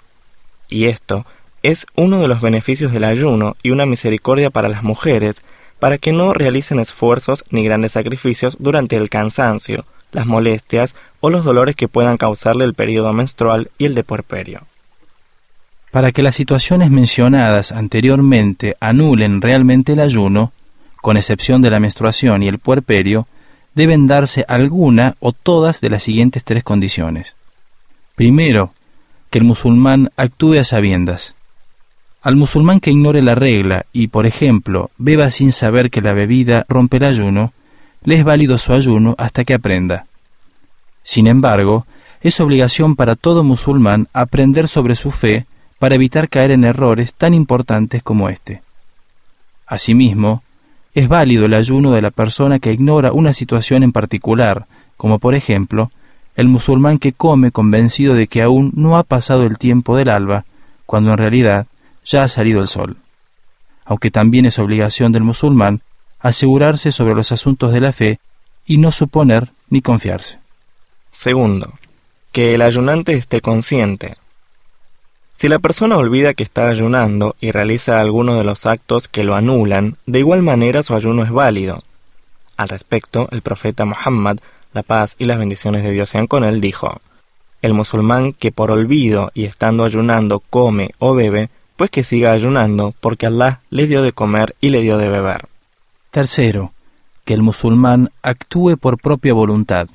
Y 0.68 0.86
esto 0.86 1.26
es 1.62 1.86
uno 1.94 2.20
de 2.20 2.28
los 2.28 2.40
beneficios 2.40 2.92
del 2.92 3.04
ayuno 3.04 3.56
y 3.62 3.70
una 3.70 3.86
misericordia 3.86 4.50
para 4.50 4.68
las 4.68 4.82
mujeres, 4.82 5.42
para 5.78 5.98
que 5.98 6.12
no 6.12 6.32
realicen 6.32 6.80
esfuerzos 6.80 7.44
ni 7.50 7.64
grandes 7.64 7.92
sacrificios 7.92 8.56
durante 8.60 8.96
el 8.96 9.10
cansancio, 9.10 9.84
las 10.12 10.26
molestias 10.26 10.94
o 11.20 11.28
los 11.28 11.44
dolores 11.44 11.76
que 11.76 11.88
puedan 11.88 12.16
causarle 12.16 12.64
el 12.64 12.74
periodo 12.74 13.12
menstrual 13.12 13.70
y 13.76 13.84
el 13.84 13.94
de 13.94 14.04
puerperio. 14.04 14.62
Para 15.90 16.12
que 16.12 16.22
las 16.22 16.34
situaciones 16.34 16.90
mencionadas 16.90 17.72
anteriormente 17.72 18.76
anulen 18.80 19.42
realmente 19.42 19.92
el 19.92 20.00
ayuno, 20.00 20.52
con 21.06 21.16
excepción 21.16 21.62
de 21.62 21.70
la 21.70 21.78
menstruación 21.78 22.42
y 22.42 22.48
el 22.48 22.58
puerperio, 22.58 23.28
deben 23.76 24.08
darse 24.08 24.44
alguna 24.48 25.14
o 25.20 25.30
todas 25.30 25.80
de 25.80 25.88
las 25.88 26.02
siguientes 26.02 26.42
tres 26.42 26.64
condiciones. 26.64 27.36
Primero, 28.16 28.72
que 29.30 29.38
el 29.38 29.44
musulmán 29.44 30.10
actúe 30.16 30.54
a 30.54 30.64
sabiendas. 30.64 31.36
Al 32.22 32.34
musulmán 32.34 32.80
que 32.80 32.90
ignore 32.90 33.22
la 33.22 33.36
regla 33.36 33.86
y, 33.92 34.08
por 34.08 34.26
ejemplo, 34.26 34.90
beba 34.98 35.30
sin 35.30 35.52
saber 35.52 35.90
que 35.90 36.00
la 36.00 36.12
bebida 36.12 36.66
rompe 36.68 36.96
el 36.96 37.04
ayuno, 37.04 37.52
le 38.02 38.16
es 38.16 38.24
válido 38.24 38.58
su 38.58 38.72
ayuno 38.72 39.14
hasta 39.16 39.44
que 39.44 39.54
aprenda. 39.54 40.06
Sin 41.04 41.28
embargo, 41.28 41.86
es 42.20 42.40
obligación 42.40 42.96
para 42.96 43.14
todo 43.14 43.44
musulmán 43.44 44.08
aprender 44.12 44.66
sobre 44.66 44.96
su 44.96 45.12
fe 45.12 45.46
para 45.78 45.94
evitar 45.94 46.28
caer 46.28 46.50
en 46.50 46.64
errores 46.64 47.14
tan 47.14 47.32
importantes 47.32 48.02
como 48.02 48.28
este. 48.28 48.60
Asimismo, 49.68 50.42
es 50.96 51.08
válido 51.08 51.44
el 51.44 51.52
ayuno 51.52 51.90
de 51.90 52.00
la 52.00 52.10
persona 52.10 52.58
que 52.58 52.72
ignora 52.72 53.12
una 53.12 53.34
situación 53.34 53.82
en 53.82 53.92
particular, 53.92 54.64
como 54.96 55.18
por 55.18 55.34
ejemplo, 55.34 55.90
el 56.36 56.48
musulmán 56.48 56.98
que 56.98 57.12
come 57.12 57.52
convencido 57.52 58.14
de 58.14 58.28
que 58.28 58.40
aún 58.40 58.72
no 58.74 58.96
ha 58.96 59.02
pasado 59.02 59.44
el 59.44 59.58
tiempo 59.58 59.94
del 59.94 60.08
alba, 60.08 60.46
cuando 60.86 61.10
en 61.10 61.18
realidad 61.18 61.66
ya 62.02 62.24
ha 62.24 62.28
salido 62.28 62.62
el 62.62 62.68
sol. 62.68 62.96
Aunque 63.84 64.10
también 64.10 64.46
es 64.46 64.58
obligación 64.58 65.12
del 65.12 65.22
musulmán 65.22 65.82
asegurarse 66.18 66.90
sobre 66.92 67.14
los 67.14 67.30
asuntos 67.30 67.74
de 67.74 67.80
la 67.82 67.92
fe 67.92 68.18
y 68.64 68.78
no 68.78 68.90
suponer 68.90 69.52
ni 69.68 69.82
confiarse. 69.82 70.38
Segundo, 71.12 71.74
que 72.32 72.54
el 72.54 72.62
ayunante 72.62 73.12
esté 73.12 73.42
consciente. 73.42 74.16
Si 75.36 75.48
la 75.48 75.58
persona 75.58 75.98
olvida 75.98 76.32
que 76.32 76.42
está 76.42 76.68
ayunando 76.68 77.36
y 77.42 77.50
realiza 77.50 78.00
alguno 78.00 78.38
de 78.38 78.44
los 78.44 78.64
actos 78.64 79.06
que 79.06 79.22
lo 79.22 79.34
anulan, 79.34 79.98
de 80.06 80.20
igual 80.20 80.42
manera 80.42 80.82
su 80.82 80.94
ayuno 80.94 81.24
es 81.24 81.30
válido. 81.30 81.84
Al 82.56 82.70
respecto, 82.70 83.28
el 83.30 83.42
profeta 83.42 83.84
Muhammad, 83.84 84.38
la 84.72 84.82
paz 84.82 85.14
y 85.18 85.26
las 85.26 85.38
bendiciones 85.38 85.84
de 85.84 85.90
Dios 85.90 86.08
sean 86.08 86.26
con 86.26 86.42
él, 86.42 86.62
dijo, 86.62 87.02
El 87.60 87.74
musulmán 87.74 88.32
que 88.32 88.50
por 88.50 88.70
olvido 88.70 89.30
y 89.34 89.44
estando 89.44 89.84
ayunando 89.84 90.40
come 90.40 90.92
o 90.98 91.14
bebe, 91.14 91.50
pues 91.76 91.90
que 91.90 92.02
siga 92.02 92.32
ayunando, 92.32 92.94
porque 93.00 93.26
Allah 93.26 93.60
le 93.68 93.86
dio 93.86 94.00
de 94.00 94.12
comer 94.12 94.56
y 94.62 94.70
le 94.70 94.80
dio 94.80 94.96
de 94.96 95.10
beber. 95.10 95.48
Tercero, 96.10 96.72
que 97.26 97.34
el 97.34 97.42
musulmán 97.42 98.10
actúe 98.22 98.78
por 98.78 98.96
propia 98.98 99.34
voluntad. 99.34 99.86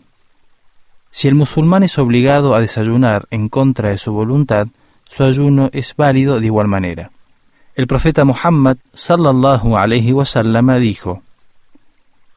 Si 1.09 1.27
el 1.27 1.33
musulmán 1.33 1.81
es 1.81 1.97
obligado 1.97 2.53
a 2.53 2.61
desayunar 2.61 3.25
en 3.31 3.49
contra 3.49 3.89
de 3.89 3.97
su 3.97 4.13
voluntad, 4.13 4.67
su 5.11 5.25
ayuno 5.25 5.69
es 5.73 5.93
válido 5.97 6.39
de 6.39 6.45
igual 6.45 6.69
manera. 6.69 7.11
El 7.75 7.85
profeta 7.85 8.23
Muhammad 8.23 8.77
sallallahu 8.93 9.75
alaihi 9.75 10.13
wasallam 10.13 10.79
dijo: 10.79 11.21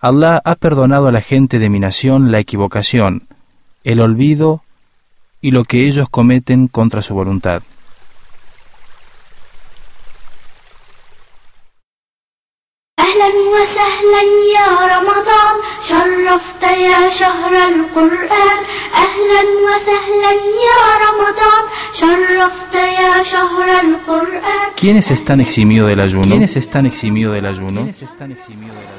Allah 0.01 0.43
ha 0.45 0.57
perdonado 0.57 1.07
a 1.07 1.13
la 1.13 1.21
gente 1.21 1.61
de 1.61 1.71
mi 1.71 1.79
nación 1.79 2.33
la 2.33 2.41
equivocación, 2.41 3.29
el 3.85 4.01
olvido 4.01 4.63
y 5.41 5.53
lo 5.53 5.63
que 5.63 5.87
ellos 5.87 6.09
cometen 6.09 6.67
contra 6.67 7.01
su 7.01 7.15
voluntad. 7.15 7.63
شرفت 15.90 16.64
يا 16.64 17.02
شهر 17.20 17.54
القرآن 17.72 18.60
أهلا 19.06 19.42
وسهلا 19.66 20.34
يا 20.70 20.82
رمضان 21.06 21.64
شرفت 22.00 22.76
يا 22.76 23.14
شهر 23.32 23.68
القرآن 23.86 24.70
¿Quiénes 24.76 25.12
están 25.12 25.42
eximidos 25.42 25.90
del 25.90 26.00
ayuno? 26.00 26.28
¿Quiénes 26.28 26.56
están 26.56 26.86
eximidos 26.86 27.34
del 27.34 27.46
ayuno? 27.46 27.88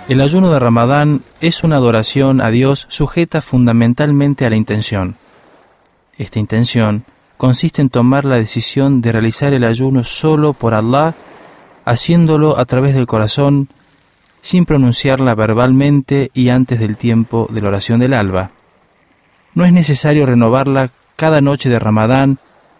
El 0.08 0.20
ayuno 0.20 0.52
de 0.52 0.58
Ramadán 0.58 1.20
es 1.40 1.64
una 1.64 1.76
adoración 1.76 2.40
a 2.40 2.50
Dios 2.50 2.86
sujeta 2.88 3.40
fundamentalmente 3.40 4.44
a 4.46 4.50
la 4.50 4.56
intención. 4.56 5.16
Esta 6.18 6.38
intención 6.38 7.04
consiste 7.38 7.80
en 7.80 7.88
tomar 7.88 8.26
la 8.26 8.36
decisión 8.36 9.00
de 9.00 9.12
realizar 9.12 9.54
el 9.54 9.64
ayuno 9.64 10.04
solo 10.04 10.52
por 10.52 10.74
Allah, 10.74 11.14
haciéndolo 11.86 12.58
a 12.58 12.66
través 12.66 12.94
del 12.94 13.06
corazón, 13.06 13.68
sin 14.45 14.65
pronunciarla 14.65 15.33
verbalmente 15.33 16.29
y 16.35 16.49
antes 16.49 16.79
del 16.79 16.97
tiempo 16.97 17.47
de 17.49 17.61
la 17.61 17.69
oración 17.69 17.99
del 17.99 18.13
alba. 18.13 18.51
No 19.55 19.65
es 19.65 19.73
necesario 19.73 20.27
renovarla 20.27 20.91
cada 21.15 21.41
noche 21.41 21.67
de 21.67 21.79
Ramadán, 21.79 22.37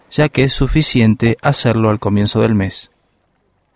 ya 0.08 0.28
que 0.28 0.44
es 0.44 0.52
suficiente 0.52 1.38
hacerlo 1.42 1.90
al 1.90 1.98
comienzo 1.98 2.40
del 2.40 2.54
mes. 2.54 2.92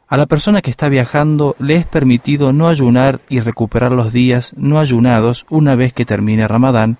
A 0.07 0.17
la 0.17 0.27
persona 0.27 0.63
que 0.63 0.71
está 0.71 0.89
viajando 0.89 1.57
le 1.59 1.75
es 1.75 1.85
permitido 1.85 2.53
no 2.53 2.69
ayunar 2.69 3.23
y 3.29 3.41
recuperar 3.41 3.91
los 3.91 4.13
días 4.13 4.53
no 4.57 4.79
ayunados 4.79 5.45
una 5.51 5.75
vez 5.75 5.93
que 5.93 6.05
termine 6.05 6.47
Ramadán 6.47 6.97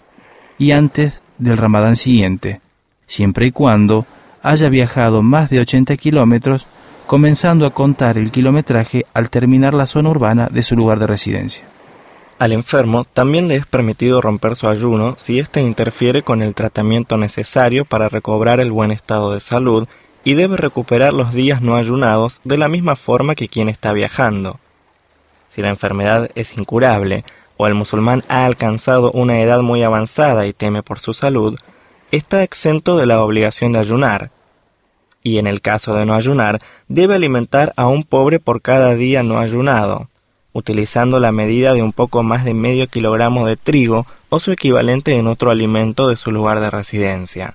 y 0.59 0.73
antes 0.73 1.23
del 1.39 1.57
Ramadán 1.57 1.95
siguiente, 1.95 2.61
siempre 3.07 3.47
y 3.47 3.53
cuando 3.53 4.07
haya 4.43 4.69
viajado 4.69 5.23
más 5.23 5.51
de 5.51 5.61
80 5.61 5.97
kilómetros 5.99 6.67
comenzando 7.11 7.67
a 7.67 7.71
contar 7.71 8.19
el 8.19 8.31
kilometraje 8.31 9.05
al 9.15 9.31
terminar 9.31 9.75
la 9.75 9.89
zona 9.89 10.11
urbana 10.11 10.49
de 10.49 10.63
su 10.63 10.77
lugar 10.77 11.01
de 11.01 11.09
residencia. 11.09 11.65
Al 12.39 12.53
enfermo 12.53 13.05
también 13.05 13.49
le 13.49 13.57
es 13.57 13.67
permitido 13.67 14.21
romper 14.21 14.55
su 14.55 14.69
ayuno 14.69 15.17
si 15.19 15.41
éste 15.41 15.61
interfiere 15.61 16.23
con 16.23 16.41
el 16.41 16.55
tratamiento 16.55 17.17
necesario 17.17 17.85
para 17.85 18.09
recobrar 18.09 18.61
el 18.61 18.71
buen 18.71 18.93
estado 18.93 19.33
de 19.33 19.41
salud 19.41 19.89
y 20.23 20.35
debe 20.35 20.57
recuperar 20.57 21.13
los 21.13 21.33
días 21.33 21.61
no 21.61 21.75
ayunados 21.75 22.43
de 22.45 22.59
la 22.59 22.69
misma 22.69 22.95
forma 22.95 23.35
que 23.35 23.49
quien 23.49 23.69
está 23.69 23.93
viajando. 23.93 24.61
Si 25.51 25.63
la 25.63 25.71
enfermedad 25.71 26.31
es 26.37 26.57
incurable 26.57 27.25
o 27.57 27.67
el 27.67 27.75
musulmán 27.75 28.23
ha 28.29 28.45
alcanzado 28.45 29.11
una 29.11 29.41
edad 29.41 29.63
muy 29.63 29.83
avanzada 29.83 30.47
y 30.47 30.53
teme 30.53 30.85
por 30.85 31.01
su 31.01 31.13
salud, 31.13 31.59
está 32.13 32.45
exento 32.45 32.97
de 32.97 33.07
la 33.07 33.21
obligación 33.21 33.73
de 33.73 33.81
ayunar, 33.81 34.31
y 35.23 35.39
en 35.39 35.47
el 35.47 35.61
caso 35.61 35.95
de 35.95 36.07
no 36.07 36.15
ayunar, 36.15 36.61
debe 36.89 37.15
alimentar 37.15 37.73
a 37.77 37.87
un 37.87 38.05
pobre 38.05 38.41
por 38.41 38.63
cada 38.63 38.95
día 38.95 39.23
no 39.23 39.39
ayunado, 39.39 40.09
utilizando 40.53 41.21
la 41.21 41.33
medida 41.33 41.75
de 41.75 41.83
un 41.83 41.93
poco 41.93 42.23
más 42.23 42.45
de 42.45 42.55
medio 42.55 42.87
kilogramo 42.87 43.47
de 43.47 43.57
trigo 43.57 44.07
o 44.29 44.41
su 44.41 44.53
equivalente 44.53 45.17
en 45.17 45.27
otro 45.27 45.51
alimento 45.51 46.09
de 46.09 46.17
su 46.17 46.33
lugar 46.33 46.61
de 46.61 46.71
residencia. 46.71 47.55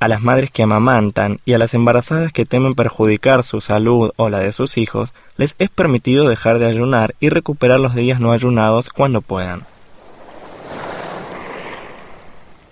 A 0.00 0.06
las 0.06 0.22
madres 0.22 0.50
que 0.52 0.62
amamantan 0.62 1.38
y 1.44 1.54
a 1.54 1.58
las 1.58 1.74
embarazadas 1.74 2.32
que 2.32 2.46
temen 2.46 2.76
perjudicar 2.76 3.42
su 3.42 3.60
salud 3.60 4.12
o 4.16 4.28
la 4.28 4.38
de 4.38 4.52
sus 4.52 4.78
hijos, 4.78 5.12
les 5.36 5.56
es 5.58 5.70
permitido 5.70 6.28
dejar 6.28 6.60
de 6.60 6.66
ayunar 6.66 7.16
y 7.18 7.30
recuperar 7.30 7.80
los 7.80 7.96
días 7.96 8.20
no 8.20 8.30
ayunados 8.30 8.90
cuando 8.90 9.22
puedan. 9.22 9.62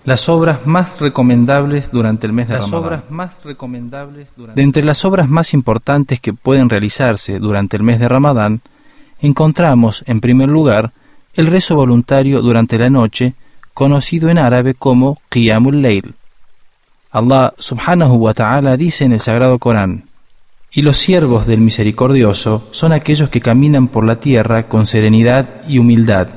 Las 0.06 0.28
obras 0.28 0.68
más 0.68 1.00
recomendables 1.00 1.90
durante 1.90 2.28
el 2.28 2.32
mes 2.32 2.46
de 2.46 2.54
las 2.54 2.70
Ramadán. 2.70 2.86
Obras 2.86 3.10
más 3.10 3.44
recomendables 3.44 4.28
de 4.54 4.62
entre 4.62 4.84
las 4.84 5.04
obras 5.04 5.28
más 5.28 5.52
importantes 5.52 6.20
que 6.20 6.32
pueden 6.32 6.70
realizarse 6.70 7.40
durante 7.40 7.76
el 7.76 7.82
mes 7.82 7.98
de 7.98 8.08
Ramadán, 8.08 8.60
encontramos, 9.20 10.04
en 10.06 10.20
primer 10.20 10.48
lugar, 10.48 10.92
el 11.34 11.48
rezo 11.48 11.74
voluntario 11.74 12.40
durante 12.40 12.78
la 12.78 12.88
noche, 12.88 13.34
conocido 13.74 14.28
en 14.28 14.38
árabe 14.38 14.74
como 14.74 15.20
Qiyamul 15.28 15.82
Layl. 15.82 16.14
Allah 17.10 17.52
subhanahu 17.58 18.14
wa 18.14 18.32
ta'ala 18.32 18.76
dice 18.76 19.06
en 19.06 19.12
el 19.12 19.18
Sagrado 19.18 19.58
Corán, 19.58 20.04
Y 20.70 20.82
los 20.82 20.98
siervos 20.98 21.48
del 21.48 21.60
Misericordioso 21.60 22.68
son 22.70 22.92
aquellos 22.92 23.28
que 23.28 23.40
caminan 23.40 23.88
por 23.88 24.04
la 24.04 24.20
tierra 24.20 24.68
con 24.68 24.86
serenidad 24.86 25.66
y 25.66 25.78
humildad, 25.78 26.28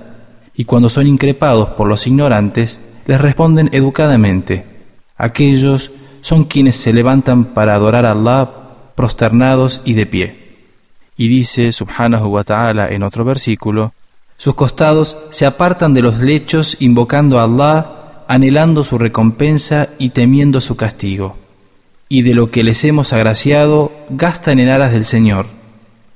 y 0.55 0.65
cuando 0.65 0.89
son 0.89 1.05
increpados 1.05 1.69
por 1.69 1.87
los 1.87 2.07
ignorantes, 2.07 2.79
les 3.05 3.19
responden 3.19 3.69
educadamente. 3.71 4.65
Aquellos 5.17 5.91
son 6.21 6.45
quienes 6.45 6.75
se 6.75 6.93
levantan 6.93 7.45
para 7.45 7.75
adorar 7.75 8.05
a 8.05 8.11
Allah 8.11 8.49
prosternados 8.95 9.81
y 9.85 9.93
de 9.93 10.05
pie. 10.05 10.57
Y 11.17 11.27
dice 11.27 11.71
subhanahu 11.71 12.27
wa 12.27 12.43
ta'ala 12.43 12.89
en 12.89 13.03
otro 13.03 13.25
versículo, 13.25 13.93
sus 14.37 14.55
costados 14.55 15.17
se 15.31 15.45
apartan 15.45 15.93
de 15.93 16.01
los 16.01 16.19
lechos 16.19 16.77
invocando 16.79 17.39
a 17.39 17.43
Allah, 17.43 18.23
anhelando 18.27 18.83
su 18.83 18.97
recompensa 18.97 19.89
y 19.97 20.09
temiendo 20.09 20.61
su 20.61 20.77
castigo. 20.77 21.37
Y 22.07 22.21
de 22.21 22.33
lo 22.33 22.49
que 22.51 22.63
les 22.63 22.83
hemos 22.85 23.11
agraciado, 23.11 23.91
gastan 24.09 24.59
en 24.59 24.69
aras 24.69 24.91
del 24.91 25.05
Señor. 25.05 25.45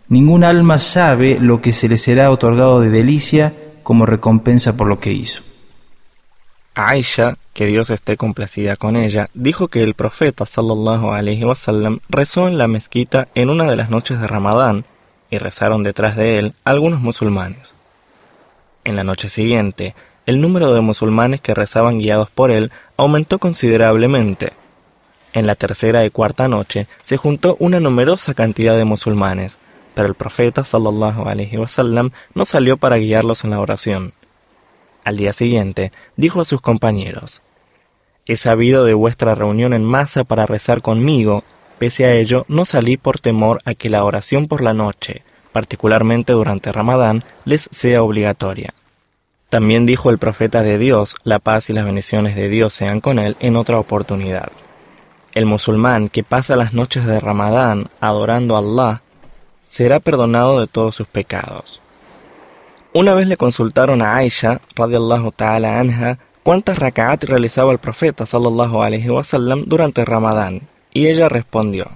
Ningún 0.07 0.43
alma 0.43 0.79
sabe 0.79 1.37
lo 1.39 1.61
que 1.61 1.73
se 1.73 1.89
les 1.89 2.01
será 2.01 2.31
otorgado 2.31 2.79
de 2.79 2.89
delicia 2.89 3.53
como 3.83 4.05
recompensa 4.05 4.77
por 4.77 4.87
lo 4.87 4.99
que 4.99 5.11
hizo. 5.11 5.43
Aisha, 6.75 7.37
que 7.53 7.67
Dios 7.67 7.91
esté 7.91 8.17
complacida 8.17 8.75
con 8.75 8.95
ella, 8.95 9.29
dijo 9.35 9.67
que 9.67 9.83
el 9.83 9.93
profeta 9.93 10.45
sallallahu 10.45 11.11
alaihi 11.11 11.43
wasallam 11.43 11.99
rezó 12.09 12.47
en 12.47 12.57
la 12.57 12.67
mezquita 12.67 13.27
en 13.35 13.51
una 13.51 13.69
de 13.69 13.75
las 13.75 13.91
noches 13.91 14.19
de 14.19 14.27
Ramadán 14.27 14.85
y 15.29 15.37
rezaron 15.37 15.83
detrás 15.83 16.15
de 16.15 16.39
él 16.39 16.53
algunos 16.63 16.99
musulmanes. 16.99 17.75
En 18.85 18.95
la 18.95 19.03
noche 19.03 19.29
siguiente, 19.29 19.93
el 20.25 20.41
número 20.41 20.73
de 20.73 20.81
musulmanes 20.81 21.41
que 21.41 21.53
rezaban 21.53 21.99
guiados 21.99 22.29
por 22.31 22.49
él 22.49 22.71
aumentó 22.97 23.37
considerablemente. 23.37 24.53
En 25.33 25.45
la 25.45 25.55
tercera 25.55 26.05
y 26.05 26.09
cuarta 26.09 26.47
noche 26.47 26.87
se 27.03 27.17
juntó 27.17 27.55
una 27.59 27.79
numerosa 27.79 28.33
cantidad 28.33 28.75
de 28.75 28.85
musulmanes, 28.85 29.59
pero 29.93 30.07
el 30.07 30.15
profeta 30.15 30.65
sallallahu 30.65 31.27
alaihi 31.27 31.57
wasallam 31.57 32.11
no 32.33 32.45
salió 32.45 32.77
para 32.77 32.97
guiarlos 32.97 33.43
en 33.43 33.51
la 33.51 33.59
oración. 33.59 34.13
Al 35.03 35.17
día 35.17 35.33
siguiente, 35.33 35.91
dijo 36.15 36.41
a 36.41 36.45
sus 36.45 36.61
compañeros, 36.61 37.41
He 38.25 38.37
sabido 38.37 38.85
de 38.85 38.93
vuestra 38.93 39.35
reunión 39.35 39.73
en 39.73 39.83
masa 39.83 40.23
para 40.23 40.45
rezar 40.45 40.81
conmigo, 40.81 41.43
pese 41.77 42.05
a 42.05 42.13
ello 42.13 42.45
no 42.47 42.63
salí 42.63 42.95
por 42.95 43.19
temor 43.19 43.59
a 43.65 43.73
que 43.73 43.89
la 43.89 44.05
oración 44.05 44.47
por 44.47 44.61
la 44.61 44.73
noche, 44.73 45.23
particularmente 45.51 46.31
durante 46.31 46.71
Ramadán, 46.71 47.23
les 47.43 47.67
sea 47.71 48.01
obligatoria. 48.01 48.73
También 49.49 49.85
dijo 49.85 50.09
el 50.09 50.17
profeta 50.17 50.63
de 50.63 50.77
Dios, 50.77 51.15
la 51.23 51.39
paz 51.39 51.69
y 51.69 51.73
las 51.73 51.85
bendiciones 51.85 52.35
de 52.35 52.49
Dios 52.49 52.73
sean 52.73 53.01
con 53.01 53.19
él 53.19 53.35
en 53.39 53.55
otra 53.55 53.77
oportunidad. 53.77 54.51
El 55.33 55.45
musulmán 55.45 56.09
que 56.09 56.23
pasa 56.23 56.55
las 56.55 56.73
noches 56.73 57.05
de 57.05 57.19
Ramadán 57.19 57.87
adorando 57.99 58.55
a 58.55 58.59
Allah 58.59 59.01
será 59.65 59.99
perdonado 59.99 60.59
de 60.59 60.67
todos 60.67 60.95
sus 60.95 61.07
pecados. 61.07 61.82
Una 62.95 63.15
vez 63.15 63.27
le 63.27 63.37
consultaron 63.37 64.03
a 64.03 64.17
Aisha, 64.17 64.61
radiallahu 64.75 65.31
ta'ala 65.31 65.79
anha, 65.79 66.19
cuántas 66.43 66.77
raka'at 66.77 67.23
realizaba 67.23 67.71
el 67.71 67.79
profeta 67.79 68.27
sallallahu 68.27 68.83
alaihi 68.83 69.09
wasallam 69.09 69.63
durante 69.65 70.05
Ramadán, 70.05 70.61
y 70.93 71.07
ella 71.07 71.27
respondió: 71.27 71.89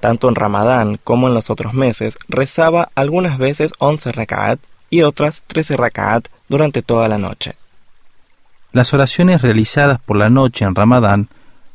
Tanto 0.00 0.28
en 0.28 0.34
Ramadán 0.34 0.98
como 1.04 1.28
en 1.28 1.34
los 1.34 1.48
otros 1.48 1.74
meses, 1.74 2.18
rezaba 2.28 2.88
algunas 2.96 3.38
veces 3.38 3.70
11 3.78 4.10
raka'at 4.10 4.58
y 4.90 5.02
otras 5.02 5.44
13 5.46 5.76
raka'at 5.76 6.26
durante 6.48 6.82
toda 6.82 7.06
la 7.06 7.18
noche. 7.18 7.54
Las 8.72 8.92
oraciones 8.94 9.42
realizadas 9.42 10.00
por 10.00 10.16
la 10.16 10.28
noche 10.28 10.64
en 10.64 10.74
Ramadán 10.74 11.28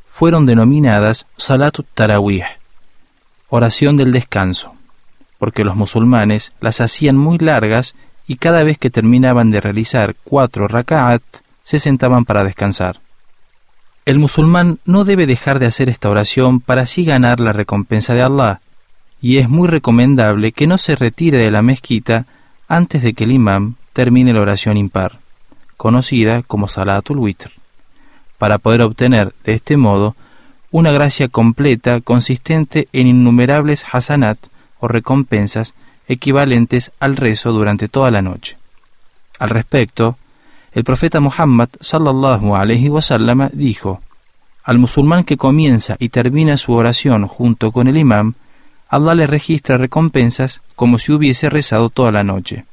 fueron 0.06 0.46
denominadas 0.46 1.26
Salatut 1.38 1.88
Tarawih, 1.94 2.44
oración 3.48 3.96
del 3.96 4.12
descanso, 4.12 4.74
porque 5.40 5.64
los 5.64 5.78
musulmanes 5.78 6.52
las 6.60 6.82
hacían 6.82 7.16
muy 7.16 7.38
largas 7.38 7.96
y 8.32 8.36
cada 8.36 8.64
vez 8.64 8.78
que 8.78 8.90
terminaban 8.90 9.52
de 9.52 9.60
realizar 9.60 10.16
cuatro 10.24 10.70
raka'at, 10.70 11.22
se 11.64 11.80
sentaban 11.80 12.24
para 12.24 12.46
descansar. 12.46 13.02
El 14.06 14.20
musulmán 14.20 14.80
no 14.86 15.04
debe 15.04 15.28
dejar 15.28 15.60
de 15.60 15.66
hacer 15.66 15.90
esta 15.90 16.10
oración 16.10 16.62
para 16.62 16.84
así 16.84 17.04
ganar 17.04 17.42
la 17.42 17.52
recompensa 17.52 18.14
de 18.14 18.22
Allah, 18.22 18.62
y 19.22 19.40
es 19.40 19.50
muy 19.50 19.68
recomendable 19.68 20.54
que 20.54 20.66
no 20.66 20.78
se 20.78 20.96
retire 20.96 21.40
de 21.40 21.52
la 21.52 21.62
mezquita 21.62 22.26
antes 22.70 23.04
de 23.04 23.12
que 23.12 23.26
el 23.26 23.34
imam 23.34 23.76
termine 23.92 24.32
la 24.32 24.40
oración 24.40 24.78
impar, 24.78 25.20
conocida 25.76 26.42
como 26.42 26.70
Salatul 26.70 27.20
Witr, 27.20 27.52
para 28.38 28.60
poder 28.60 28.84
obtener 28.84 29.34
de 29.44 29.56
este 29.56 29.76
modo 29.76 30.16
una 30.72 30.92
gracia 30.92 31.28
completa 31.28 32.00
consistente 32.00 32.88
en 32.94 33.08
innumerables 33.08 33.84
hasanat 33.92 34.38
o 34.80 34.88
recompensas 34.88 35.74
equivalentes 36.12 36.92
al 37.00 37.16
rezo 37.16 37.52
durante 37.52 37.88
toda 37.88 38.12
la 38.12 38.22
noche. 38.22 38.58
Al 39.40 39.50
respecto, 39.50 40.18
el 40.74 40.84
profeta 40.84 41.20
Muhammad 41.20 41.70
sallallahu 41.80 42.56
alaihi 42.56 42.90
wasallam 42.90 43.50
dijo: 43.54 44.02
Al 44.64 44.78
musulmán 44.78 45.24
que 45.24 45.38
comienza 45.38 45.96
y 46.00 46.10
termina 46.10 46.58
su 46.58 46.74
oración 46.74 47.28
junto 47.28 47.72
con 47.72 47.88
el 47.88 47.98
imam, 47.98 48.34
Allah 48.90 49.16
le 49.16 49.28
registra 49.28 49.78
recompensas 49.78 50.62
como 50.76 51.00
si 51.00 51.14
hubiese 51.14 51.50
rezado 51.50 51.90
toda 51.90 52.12
la 52.12 52.24
noche. 52.24 52.66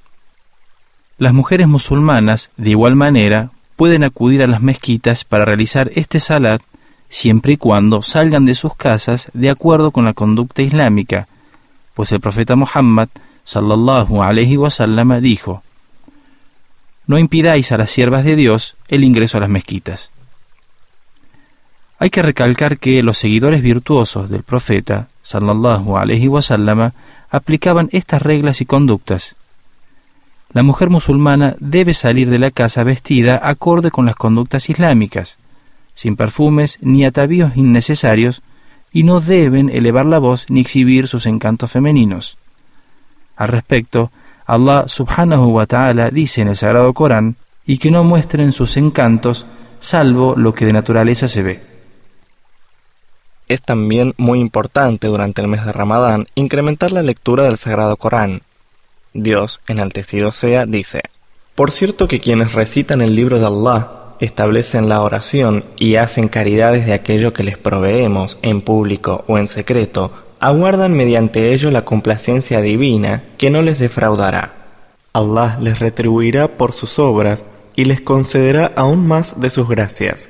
Las 1.16 1.32
mujeres 1.32 1.68
musulmanas, 1.68 2.50
de 2.56 2.70
igual 2.70 2.96
manera, 2.96 3.50
pueden 3.76 4.02
acudir 4.02 4.42
a 4.42 4.48
las 4.48 4.60
mezquitas 4.60 5.24
para 5.24 5.44
realizar 5.44 5.90
este 5.94 6.18
salat 6.18 6.60
siempre 7.08 7.52
y 7.52 7.56
cuando 7.56 8.02
salgan 8.02 8.44
de 8.44 8.54
sus 8.54 8.74
casas 8.74 9.30
de 9.32 9.50
acuerdo 9.50 9.90
con 9.90 10.04
la 10.04 10.12
conducta 10.12 10.62
islámica, 10.62 11.28
pues 11.94 12.12
el 12.12 12.20
profeta 12.20 12.54
Muhammad 12.54 13.08
sallallahu 13.48 14.22
alaihi 14.22 14.58
wasallam 14.58 15.20
dijo: 15.22 15.62
no 17.06 17.16
impidáis 17.16 17.72
a 17.72 17.78
las 17.78 17.88
siervas 17.88 18.22
de 18.22 18.36
Dios 18.36 18.76
el 18.88 19.04
ingreso 19.04 19.38
a 19.38 19.40
las 19.40 19.48
mezquitas. 19.48 20.10
Hay 21.98 22.10
que 22.10 22.20
recalcar 22.20 22.76
que 22.76 23.02
los 23.02 23.16
seguidores 23.16 23.62
virtuosos 23.62 24.28
del 24.28 24.42
profeta, 24.42 25.08
sallallahu 25.22 25.96
alaihi 25.96 26.28
wasallam, 26.28 26.92
aplicaban 27.30 27.88
estas 27.92 28.20
reglas 28.20 28.60
y 28.60 28.66
conductas. 28.66 29.36
La 30.52 30.62
mujer 30.62 30.90
musulmana 30.90 31.56
debe 31.58 31.94
salir 31.94 32.28
de 32.28 32.38
la 32.38 32.50
casa 32.50 32.84
vestida 32.84 33.40
acorde 33.42 33.90
con 33.90 34.04
las 34.04 34.16
conductas 34.16 34.68
islámicas, 34.68 35.38
sin 35.94 36.16
perfumes 36.16 36.78
ni 36.82 37.06
atavíos 37.06 37.56
innecesarios, 37.56 38.42
y 38.92 39.04
no 39.04 39.20
deben 39.20 39.70
elevar 39.70 40.04
la 40.04 40.18
voz 40.18 40.44
ni 40.50 40.60
exhibir 40.60 41.08
sus 41.08 41.24
encantos 41.24 41.70
femeninos. 41.70 42.36
Al 43.38 43.48
respecto, 43.48 44.10
Allah 44.46 44.84
subhanahu 44.86 45.46
wa 45.46 45.66
ta'ala 45.66 46.10
dice 46.10 46.42
en 46.42 46.48
el 46.48 46.56
Sagrado 46.56 46.92
Corán, 46.92 47.36
y 47.64 47.78
que 47.78 47.90
no 47.90 48.02
muestren 48.02 48.52
sus 48.52 48.76
encantos 48.76 49.46
salvo 49.78 50.34
lo 50.36 50.54
que 50.54 50.66
de 50.66 50.72
naturaleza 50.72 51.28
se 51.28 51.42
ve. 51.42 51.60
Es 53.46 53.62
también 53.62 54.14
muy 54.16 54.40
importante 54.40 55.06
durante 55.06 55.40
el 55.40 55.48
mes 55.48 55.64
de 55.64 55.72
Ramadán 55.72 56.26
incrementar 56.34 56.92
la 56.92 57.02
lectura 57.02 57.44
del 57.44 57.56
Sagrado 57.56 57.96
Corán. 57.96 58.42
Dios, 59.14 59.60
enaltecido 59.68 60.32
sea, 60.32 60.66
dice, 60.66 61.02
Por 61.54 61.70
cierto 61.70 62.08
que 62.08 62.20
quienes 62.20 62.52
recitan 62.52 63.00
el 63.00 63.14
libro 63.14 63.38
de 63.38 63.46
Allah, 63.46 63.88
establecen 64.20 64.88
la 64.88 65.02
oración 65.02 65.64
y 65.76 65.96
hacen 65.96 66.28
caridades 66.28 66.86
de 66.86 66.92
aquello 66.92 67.32
que 67.32 67.44
les 67.44 67.56
proveemos 67.56 68.38
en 68.42 68.60
público 68.62 69.24
o 69.28 69.38
en 69.38 69.46
secreto, 69.46 70.10
aguardan 70.40 70.94
mediante 70.94 71.52
ello 71.52 71.70
la 71.70 71.84
complacencia 71.84 72.60
divina 72.60 73.24
que 73.38 73.50
no 73.50 73.62
les 73.62 73.78
defraudará. 73.78 74.52
Allah 75.12 75.58
les 75.60 75.78
retribuirá 75.78 76.48
por 76.48 76.72
sus 76.72 76.98
obras 76.98 77.44
y 77.74 77.84
les 77.84 78.00
concederá 78.00 78.72
aún 78.76 79.06
más 79.06 79.40
de 79.40 79.50
sus 79.50 79.68
gracias, 79.68 80.28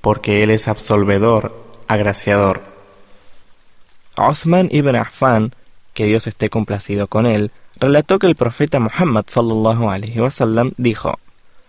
porque 0.00 0.42
Él 0.42 0.50
es 0.50 0.68
absolvedor, 0.68 1.54
agraciador. 1.88 2.60
Osman 4.16 4.68
ibn 4.70 4.96
Affan, 4.96 5.52
que 5.94 6.06
Dios 6.06 6.26
esté 6.26 6.50
complacido 6.50 7.06
con 7.06 7.26
él, 7.26 7.50
relató 7.78 8.18
que 8.18 8.26
el 8.26 8.36
profeta 8.36 8.78
Muhammad 8.78 9.24
sallallahu 9.26 9.88
alaihi 9.90 10.20
wasallam 10.20 10.72
dijo: 10.76 11.18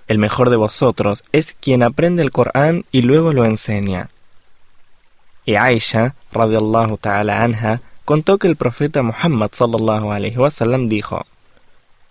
El 0.07 0.19
mejor 0.19 0.49
de 0.49 0.57
vosotros 0.57 1.23
es 1.31 1.55
quien 1.59 1.81
aprende 1.83 2.21
el 2.21 2.31
Corán 2.31 2.85
y 2.91 3.03
luego 3.03 3.31
lo 3.33 3.45
enseña. 3.45 4.09
Y 5.51 5.57
Aisha, 5.57 6.15
radiallahu 6.31 6.95
ta'ala 6.95 7.43
anha, 7.43 7.81
contó 8.05 8.37
que 8.37 8.47
el 8.47 8.55
profeta 8.55 9.03
Muhammad 9.03 9.49
sallallahu 9.51 10.13
alaihi 10.13 10.37
wasallam 10.37 10.87
dijo: 10.87 11.25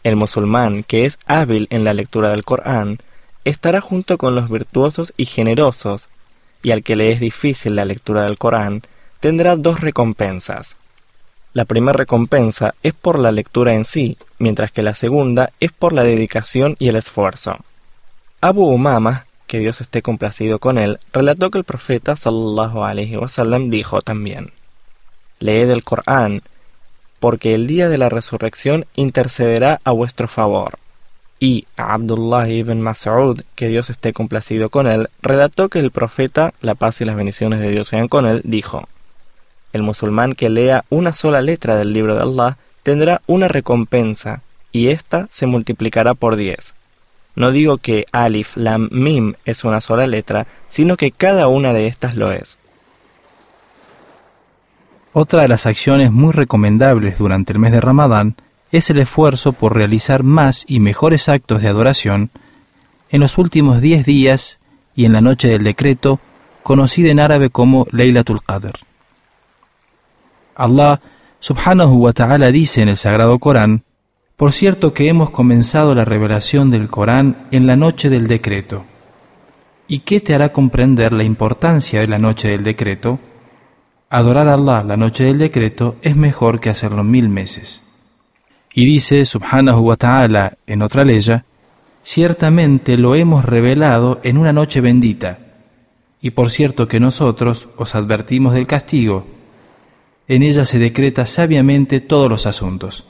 El 0.05 0.17
musulmán 0.17 0.83
que 0.83 1.07
es 1.07 1.19
hábil 1.27 1.67
en 1.71 1.83
la 1.83 1.95
lectura 1.95 2.29
del 2.29 2.45
Corán 2.45 2.99
estará 3.47 3.81
junto 3.81 4.19
con 4.19 4.35
los 4.35 4.51
virtuosos 4.51 5.15
y 5.17 5.25
generosos, 5.25 6.11
y 6.63 6.73
al 6.73 6.83
que 6.83 6.97
le 6.97 7.13
es 7.13 7.21
difícil 7.21 7.77
la 7.77 7.87
lectura 7.87 8.25
del 8.25 8.37
Corán 8.37 8.83
tendrá 9.21 9.57
dos 9.57 9.81
recompensas. 9.81 10.77
La 11.55 11.65
primera 11.65 11.97
recompensa 11.97 12.75
es 12.83 12.93
por 12.93 13.19
la 13.19 13.33
lectura 13.33 13.73
en 13.73 13.87
sí, 13.87 14.19
mientras 14.39 14.71
que 14.71 14.83
la 14.83 14.93
segunda 14.93 15.51
es 15.61 15.73
por 15.73 15.95
la 15.95 16.05
dedicación 16.05 16.77
y 16.79 16.89
el 16.89 16.97
esfuerzo. 16.97 17.57
Abu 18.43 18.67
Umama, 18.67 19.25
que 19.51 19.59
Dios 19.59 19.81
esté 19.81 20.01
complacido 20.01 20.61
con 20.61 20.79
él, 20.79 21.01
relató 21.13 21.51
que 21.51 21.59
el 21.59 21.65
profeta 21.65 22.15
sallallahu 22.15 22.85
alaihi 22.85 23.17
wasallam 23.17 23.69
dijo 23.69 24.01
también: 24.01 24.53
Leed 25.41 25.71
el 25.71 25.83
Corán, 25.83 26.43
porque 27.19 27.53
el 27.55 27.67
día 27.67 27.89
de 27.89 27.99
la 27.99 28.09
resurrección 28.09 28.87
intercederá 28.95 29.81
a 29.83 29.91
vuestro 29.91 30.29
favor. 30.29 30.79
Y 31.41 31.67
Abdullah 31.77 32.49
ibn 32.49 32.81
Mas'ud, 32.81 33.43
que 33.57 33.67
Dios 33.67 33.91
esté 33.91 34.13
complacido 34.13 34.71
con 34.71 34.87
él, 34.87 35.11
relató 35.21 35.69
que 35.69 35.81
el 35.81 35.91
profeta, 35.91 36.55
la 36.61 36.77
paz 36.77 37.01
y 37.01 37.05
las 37.05 37.17
bendiciones 37.17 37.59
de 37.59 37.71
Dios 37.71 37.89
sean 37.89 38.07
con 38.07 38.27
él, 38.27 38.43
dijo: 38.45 38.87
El 39.73 39.83
musulmán 39.83 40.35
que 40.35 40.49
lea 40.49 40.85
una 40.91 41.13
sola 41.13 41.41
letra 41.41 41.75
del 41.75 41.93
libro 41.93 42.15
de 42.15 42.23
Allah 42.23 42.57
tendrá 42.85 43.21
una 43.27 43.49
recompensa, 43.49 44.43
y 44.71 44.91
ésta 44.91 45.27
se 45.33 45.47
multiplicará 45.47 46.15
por 46.15 46.37
diez. 46.37 46.75
No 47.35 47.53
digo 47.53 47.79
que 47.79 48.07
Alif, 48.13 48.57
Lam, 48.57 48.89
Mim 48.93 49.35
es 49.45 49.65
una 49.65 49.81
sola 49.81 50.07
letra, 50.07 50.47
sino 50.69 50.97
que 50.97 51.11
cada 51.11 51.49
una 51.49 51.73
de 51.73 51.87
estas 51.87 52.15
lo 52.17 52.33
es. 52.33 52.59
Otra 55.13 55.43
de 55.43 55.49
las 55.49 55.67
acciones 55.67 56.13
muy 56.13 56.33
recomendables 56.33 57.19
durante 57.19 57.53
el 57.53 57.59
mes 57.59 57.73
de 57.73 57.81
Ramadán 57.81 58.37
es 58.71 58.91
el 58.91 58.99
esfuerzo 58.99 59.53
por 59.53 59.75
realizar 59.75 60.23
más 60.23 60.65
y 60.69 60.79
mejores 60.79 61.29
actos 61.29 61.63
de 61.63 61.69
adoración 61.69 62.31
en 63.11 63.21
los 63.21 63.39
últimos 63.39 63.81
diez 63.81 64.07
días 64.07 64.61
y 64.95 65.05
en 65.05 65.13
la 65.13 65.21
noche 65.21 65.49
del 65.49 65.65
decreto, 65.65 66.21
conocida 66.63 67.11
en 67.11 67.19
árabe 67.19 67.51
como 67.51 67.87
Laylatul 67.91 68.43
Qadr. 68.45 68.79
Allah 70.55 71.01
subhanahu 71.41 71.95
wa 72.05 72.13
ta'ala 72.13 72.53
dice 72.53 72.83
en 72.83 72.89
el 72.91 72.97
Sagrado 72.97 73.39
Corán, 73.39 73.83
por 74.41 74.53
cierto 74.53 74.95
que 74.95 75.07
hemos 75.07 75.29
comenzado 75.29 75.95
la 75.95 76.07
revelación 76.07 76.71
del 76.71 76.89
Corán 76.89 77.47
en 77.51 77.67
la 77.67 77.77
noche 77.77 78.09
del 78.09 78.27
decreto. 78.27 78.87
¿Y 79.87 79.99
qué 79.99 80.19
te 80.21 80.35
hará 80.35 80.51
comprender 80.51 81.13
la 81.13 81.25
importancia 81.25 82.01
de 82.01 82.07
la 82.07 82.19
noche 82.19 82.49
del 82.49 82.65
decreto? 82.65 83.21
Adorar 84.09 84.49
a 84.49 84.55
Allah 84.55 84.83
la 84.83 84.97
noche 84.97 85.25
del 85.25 85.37
decreto 85.37 85.97
es 86.01 86.17
mejor 86.17 86.59
que 86.59 86.71
hacerlo 86.71 87.05
mil 87.05 87.29
meses. 87.29 87.83
Y 88.73 88.87
dice 88.87 89.27
Subhanahu 89.27 89.81
wa 89.81 89.97
Ta'ala 89.97 90.57
en 90.67 90.81
otra 90.81 91.05
ley, 91.05 91.21
ciertamente 92.03 92.97
lo 92.97 93.17
hemos 93.17 93.45
revelado 93.45 94.21
en 94.23 94.39
una 94.39 94.55
noche 94.55 94.81
bendita, 94.81 95.39
y 96.23 96.31
por 96.31 96.51
cierto 96.51 96.89
que 96.89 96.99
nosotros 96.99 97.69
os 97.77 97.95
advertimos 97.95 98.55
del 98.55 98.67
castigo, 98.67 99.27
en 100.29 100.43
ella 100.43 100.65
se 100.65 100.79
decreta 100.79 101.27
sabiamente 101.27 102.01
todos 102.01 102.31
los 102.31 102.47
asuntos. 102.47 103.05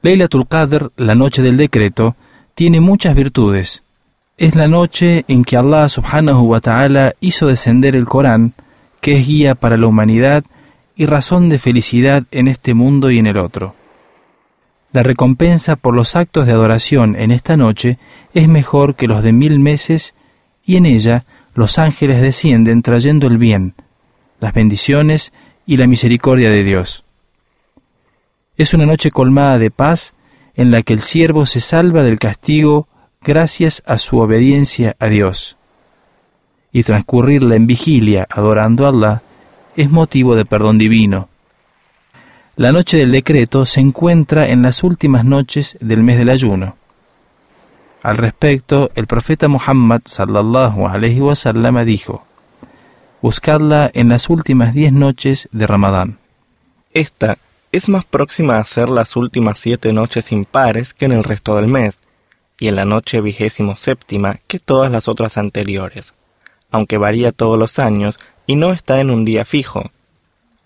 Laylatul 0.00 0.46
Qadr, 0.46 0.92
la 0.96 1.16
noche 1.16 1.42
del 1.42 1.56
decreto, 1.56 2.14
tiene 2.54 2.80
muchas 2.80 3.16
virtudes. 3.16 3.82
Es 4.36 4.54
la 4.54 4.68
noche 4.68 5.24
en 5.26 5.44
que 5.44 5.56
Allah 5.56 5.88
subhanahu 5.88 6.42
wa 6.42 6.60
ta'ala 6.60 7.14
hizo 7.20 7.48
descender 7.48 7.96
el 7.96 8.06
Corán, 8.06 8.54
que 9.00 9.18
es 9.18 9.26
guía 9.26 9.56
para 9.56 9.76
la 9.76 9.88
humanidad 9.88 10.44
y 10.94 11.06
razón 11.06 11.48
de 11.48 11.58
felicidad 11.58 12.24
en 12.30 12.46
este 12.46 12.74
mundo 12.74 13.10
y 13.10 13.18
en 13.18 13.26
el 13.26 13.38
otro. 13.38 13.74
La 14.92 15.02
recompensa 15.02 15.74
por 15.74 15.96
los 15.96 16.14
actos 16.14 16.46
de 16.46 16.52
adoración 16.52 17.16
en 17.16 17.32
esta 17.32 17.56
noche 17.56 17.98
es 18.34 18.48
mejor 18.48 18.94
que 18.94 19.08
los 19.08 19.24
de 19.24 19.32
mil 19.32 19.58
meses 19.58 20.14
y 20.64 20.76
en 20.76 20.86
ella 20.86 21.24
los 21.54 21.78
ángeles 21.78 22.22
descienden 22.22 22.82
trayendo 22.82 23.26
el 23.26 23.36
bien, 23.36 23.74
las 24.38 24.54
bendiciones 24.54 25.32
y 25.66 25.76
la 25.76 25.88
misericordia 25.88 26.50
de 26.50 26.62
Dios. 26.62 27.04
Es 28.58 28.74
una 28.74 28.86
noche 28.86 29.12
colmada 29.12 29.56
de 29.58 29.70
paz 29.70 30.14
en 30.56 30.72
la 30.72 30.82
que 30.82 30.92
el 30.92 31.00
siervo 31.00 31.46
se 31.46 31.60
salva 31.60 32.02
del 32.02 32.18
castigo 32.18 32.88
gracias 33.22 33.84
a 33.86 33.98
su 33.98 34.18
obediencia 34.18 34.96
a 34.98 35.06
Dios. 35.06 35.56
y 36.70 36.82
transcurrirla 36.82 37.56
en 37.56 37.66
vigilia 37.66 38.26
adorando 38.28 38.84
a 38.84 38.90
Allah 38.90 39.22
es 39.74 39.90
motivo 39.90 40.36
de 40.36 40.44
perdón 40.44 40.76
divino. 40.76 41.28
La 42.56 42.72
noche 42.72 42.98
del 42.98 43.10
decreto 43.10 43.64
se 43.64 43.80
encuentra 43.80 44.48
en 44.48 44.60
las 44.60 44.82
últimas 44.82 45.24
noches 45.24 45.78
del 45.80 46.02
mes 46.02 46.18
del 46.18 46.28
ayuno. 46.28 46.76
Al 48.02 48.18
respecto, 48.18 48.90
el 48.96 49.06
profeta 49.06 49.48
Muhammad 49.48 50.02
sallallahu 50.04 50.86
alaihi 50.86 51.20
wasallam 51.20 51.82
dijo: 51.86 52.26
Buscadla 53.22 53.90
en 53.94 54.10
las 54.10 54.28
últimas 54.28 54.74
diez 54.74 54.92
noches 54.92 55.48
de 55.52 55.66
Ramadán. 55.66 56.18
Esta 56.92 57.38
es 57.70 57.88
más 57.88 58.04
próxima 58.04 58.58
a 58.58 58.64
ser 58.64 58.88
las 58.88 59.16
últimas 59.16 59.58
siete 59.58 59.92
noches 59.92 60.32
impares 60.32 60.94
que 60.94 61.04
en 61.04 61.12
el 61.12 61.24
resto 61.24 61.56
del 61.56 61.68
mes, 61.68 62.00
y 62.58 62.68
en 62.68 62.76
la 62.76 62.84
noche 62.84 63.20
vigésimo 63.20 63.76
séptima 63.76 64.40
que 64.46 64.58
todas 64.58 64.90
las 64.90 65.06
otras 65.06 65.38
anteriores, 65.38 66.14
aunque 66.70 66.98
varía 66.98 67.32
todos 67.32 67.58
los 67.58 67.78
años 67.78 68.18
y 68.46 68.56
no 68.56 68.72
está 68.72 69.00
en 69.00 69.10
un 69.10 69.24
día 69.24 69.44
fijo. 69.44 69.90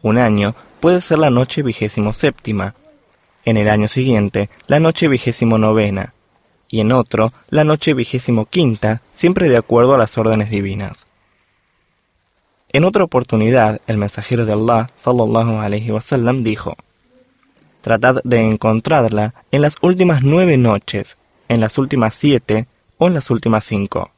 Un 0.00 0.18
año 0.18 0.54
puede 0.80 1.00
ser 1.00 1.18
la 1.18 1.30
noche 1.30 1.62
vigésimo 1.62 2.14
séptima, 2.14 2.74
en 3.44 3.56
el 3.56 3.68
año 3.68 3.88
siguiente 3.88 4.48
la 4.68 4.80
noche 4.80 5.08
vigésimo 5.08 5.58
novena, 5.58 6.14
y 6.68 6.80
en 6.80 6.92
otro 6.92 7.32
la 7.50 7.64
noche 7.64 7.92
vigésimo 7.92 8.46
quinta, 8.46 9.02
siempre 9.12 9.48
de 9.48 9.58
acuerdo 9.58 9.94
a 9.94 9.98
las 9.98 10.16
órdenes 10.16 10.50
divinas. 10.50 11.06
En 12.72 12.84
otra 12.84 13.04
oportunidad, 13.04 13.82
el 13.86 13.98
mensajero 13.98 14.46
de 14.46 14.54
Allah, 14.54 14.90
sallallahu 14.96 15.60
alaihi 15.60 15.90
wasallam, 15.90 16.42
dijo: 16.42 16.76
Tratad 17.82 18.20
de 18.22 18.40
encontrarla 18.40 19.34
en 19.50 19.60
las 19.60 19.76
últimas 19.82 20.22
nueve 20.22 20.56
noches, 20.56 21.18
en 21.48 21.60
las 21.60 21.78
últimas 21.78 22.14
siete 22.14 22.66
o 22.96 23.08
en 23.08 23.14
las 23.14 23.28
últimas 23.28 23.64
cinco. 23.64 24.12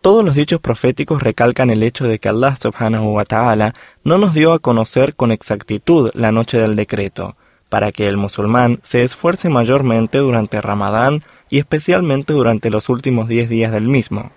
Todos 0.00 0.24
los 0.24 0.34
dichos 0.34 0.58
proféticos 0.58 1.22
recalcan 1.22 1.68
el 1.68 1.82
hecho 1.82 2.06
de 2.06 2.18
que 2.18 2.30
Allah 2.30 2.56
subhanahu 2.56 3.12
wa 3.12 3.24
ta'ala 3.26 3.74
no 4.04 4.16
nos 4.16 4.32
dio 4.32 4.54
a 4.54 4.58
conocer 4.58 5.14
con 5.14 5.30
exactitud 5.30 6.10
la 6.14 6.32
noche 6.32 6.58
del 6.58 6.76
decreto, 6.76 7.36
para 7.68 7.92
que 7.92 8.08
el 8.08 8.16
musulmán 8.16 8.80
se 8.82 9.02
esfuerce 9.02 9.50
mayormente 9.50 10.18
durante 10.18 10.62
Ramadán 10.62 11.22
y 11.50 11.58
especialmente 11.58 12.32
durante 12.32 12.70
los 12.70 12.88
últimos 12.88 13.28
diez 13.28 13.50
días 13.50 13.70
del 13.70 13.86
mismo. 13.86 14.32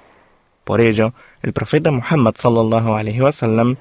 Por 0.66 0.82
ello, 0.82 1.14
el 1.42 1.54
profeta 1.54 1.90
Muhammad 1.90 2.36
sallallahu 2.38 2.96
alaihi 2.96 3.22
wasallam, 3.22 3.78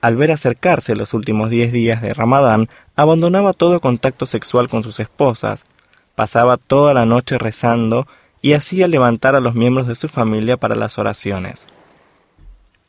al 0.00 0.16
ver 0.16 0.32
acercarse 0.32 0.96
los 0.96 1.14
últimos 1.14 1.50
diez 1.50 1.72
días 1.72 2.02
de 2.02 2.14
Ramadán, 2.14 2.68
abandonaba 2.96 3.52
todo 3.52 3.80
contacto 3.80 4.26
sexual 4.26 4.68
con 4.68 4.82
sus 4.82 5.00
esposas, 5.00 5.64
pasaba 6.14 6.56
toda 6.56 6.94
la 6.94 7.04
noche 7.04 7.38
rezando 7.38 8.06
y 8.42 8.52
hacía 8.52 8.88
levantar 8.88 9.34
a 9.34 9.40
los 9.40 9.54
miembros 9.54 9.86
de 9.86 9.94
su 9.94 10.08
familia 10.08 10.56
para 10.56 10.74
las 10.74 10.98
oraciones. 10.98 11.66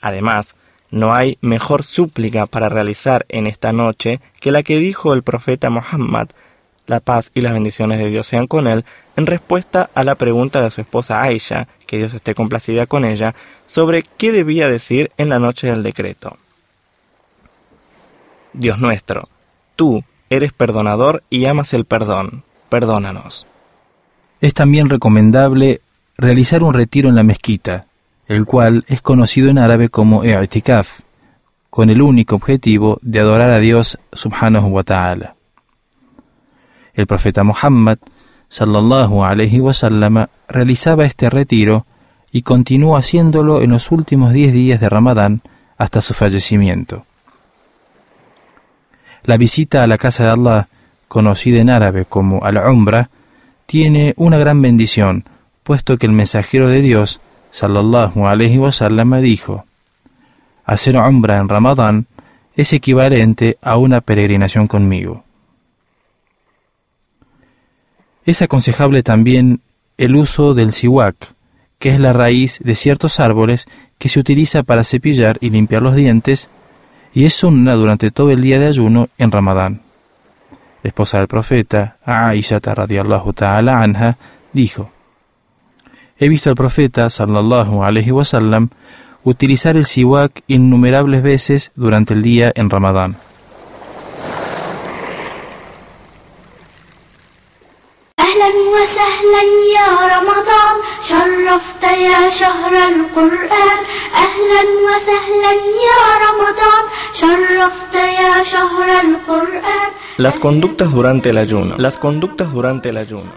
Además, 0.01 0.55
no 0.91 1.13
hay 1.13 1.37
mejor 1.41 1.83
súplica 1.83 2.45
para 2.45 2.69
realizar 2.69 3.25
en 3.29 3.47
esta 3.47 3.73
noche 3.73 4.21
que 4.39 4.51
la 4.51 4.63
que 4.63 4.77
dijo 4.77 5.13
el 5.13 5.23
profeta 5.23 5.69
Muhammad, 5.69 6.29
la 6.87 6.99
paz 6.99 7.31
y 7.35 7.41
las 7.41 7.53
bendiciones 7.53 7.99
de 7.99 8.09
Dios 8.09 8.25
sean 8.25 8.47
con 8.47 8.67
él, 8.67 8.83
en 9.15 9.27
respuesta 9.27 9.89
a 9.93 10.03
la 10.03 10.15
pregunta 10.15 10.61
de 10.61 10.71
su 10.71 10.81
esposa 10.81 11.21
Aisha, 11.21 11.67
que 11.85 11.97
Dios 11.97 12.13
esté 12.13 12.33
complacida 12.33 12.87
con 12.87 13.05
ella, 13.05 13.35
sobre 13.67 14.03
qué 14.03 14.31
debía 14.31 14.67
decir 14.67 15.11
en 15.17 15.29
la 15.29 15.37
noche 15.37 15.67
del 15.67 15.83
decreto. 15.83 16.37
Dios 18.53 18.79
nuestro, 18.79 19.29
tú 19.75 20.03
eres 20.29 20.53
perdonador 20.53 21.23
y 21.29 21.45
amas 21.45 21.73
el 21.73 21.85
perdón, 21.85 22.43
perdónanos. 22.69 23.45
Es 24.41 24.53
también 24.53 24.89
recomendable 24.89 25.81
realizar 26.17 26.63
un 26.63 26.73
retiro 26.73 27.09
en 27.09 27.15
la 27.15 27.23
mezquita, 27.23 27.85
el 28.27 28.45
cual 28.45 28.85
es 28.87 29.01
conocido 29.01 29.49
en 29.49 29.57
árabe 29.57 29.89
como 29.89 30.23
i'tikaf, 30.23 31.01
con 31.69 31.89
el 31.89 32.01
único 32.01 32.35
objetivo 32.35 32.99
de 33.01 33.19
adorar 33.19 33.49
a 33.51 33.59
Dios 33.59 33.97
subhanahu 34.13 34.67
wa 34.67 34.83
ta'ala. 34.83 35.35
El 36.93 37.07
profeta 37.07 37.43
Muhammad 37.43 37.97
sallallahu 38.49 39.23
alaihi 39.23 39.59
wasallam 39.59 40.27
realizaba 40.47 41.05
este 41.05 41.29
retiro 41.29 41.85
y 42.31 42.41
continuó 42.41 42.97
haciéndolo 42.97 43.61
en 43.61 43.71
los 43.71 43.91
últimos 43.91 44.33
diez 44.33 44.53
días 44.53 44.79
de 44.79 44.89
Ramadán 44.89 45.41
hasta 45.77 46.01
su 46.01 46.13
fallecimiento. 46.13 47.05
La 49.23 49.37
visita 49.37 49.83
a 49.83 49.87
la 49.87 49.97
casa 49.97 50.23
de 50.25 50.29
Allah, 50.31 50.67
conocida 51.07 51.59
en 51.59 51.69
árabe 51.69 52.05
como 52.05 52.43
al-Umrah, 52.43 53.09
tiene 53.65 54.13
una 54.17 54.37
gran 54.37 54.61
bendición, 54.61 55.25
puesto 55.63 55.97
que 55.97 56.07
el 56.07 56.13
mensajero 56.13 56.67
de 56.67 56.81
Dios, 56.81 57.19
sallallahu 57.51 58.27
alaihi 58.27 58.57
wasallam, 58.57 59.21
dijo: 59.21 59.65
Hacer 60.65 60.97
umbra 60.97 61.37
en 61.37 61.49
Ramadán 61.49 62.07
es 62.55 62.73
equivalente 62.73 63.57
a 63.61 63.77
una 63.77 64.01
peregrinación 64.01 64.67
conmigo. 64.67 65.23
Es 68.25 68.41
aconsejable 68.41 69.01
también 69.01 69.61
el 69.97 70.15
uso 70.15 70.53
del 70.53 70.73
siwak, 70.73 71.33
que 71.79 71.89
es 71.89 71.99
la 71.99 72.13
raíz 72.13 72.59
de 72.63 72.75
ciertos 72.75 73.19
árboles 73.19 73.65
que 73.97 74.09
se 74.09 74.19
utiliza 74.19 74.63
para 74.63 74.83
cepillar 74.83 75.37
y 75.41 75.49
limpiar 75.49 75.81
los 75.81 75.95
dientes, 75.95 76.49
y 77.13 77.25
es 77.25 77.33
sunna 77.33 77.73
durante 77.75 78.11
todo 78.11 78.31
el 78.31 78.41
día 78.41 78.59
de 78.59 78.67
ayuno 78.67 79.09
en 79.17 79.31
Ramadán 79.31 79.81
la 80.83 80.89
esposa 80.89 81.17
del 81.17 81.27
profeta, 81.27 81.97
Aisha 82.05 82.59
radiallahu 82.59 83.33
ta'ala 83.33 83.81
anha, 83.81 84.17
dijo, 84.53 84.91
He 86.17 86.29
visto 86.29 86.49
al 86.49 86.55
profeta 86.55 87.09
sallallahu 87.09 87.83
alaihi 87.83 88.11
wasallam 88.11 88.69
utilizar 89.23 89.75
el 89.75 89.85
siwak 89.85 90.43
innumerables 90.47 91.21
veces 91.21 91.71
durante 91.75 92.13
el 92.13 92.21
día 92.21 92.51
en 92.55 92.69
Ramadán. 92.69 93.15
Las 110.17 110.37
conductas 110.37 110.91
durante 110.91 111.29
el 111.29 111.37
ayuno. 111.37 111.75
Las 111.77 111.97
conductas 111.97 112.51
durante 112.51 112.89
el 112.89 112.97
ayuno. 112.97 113.31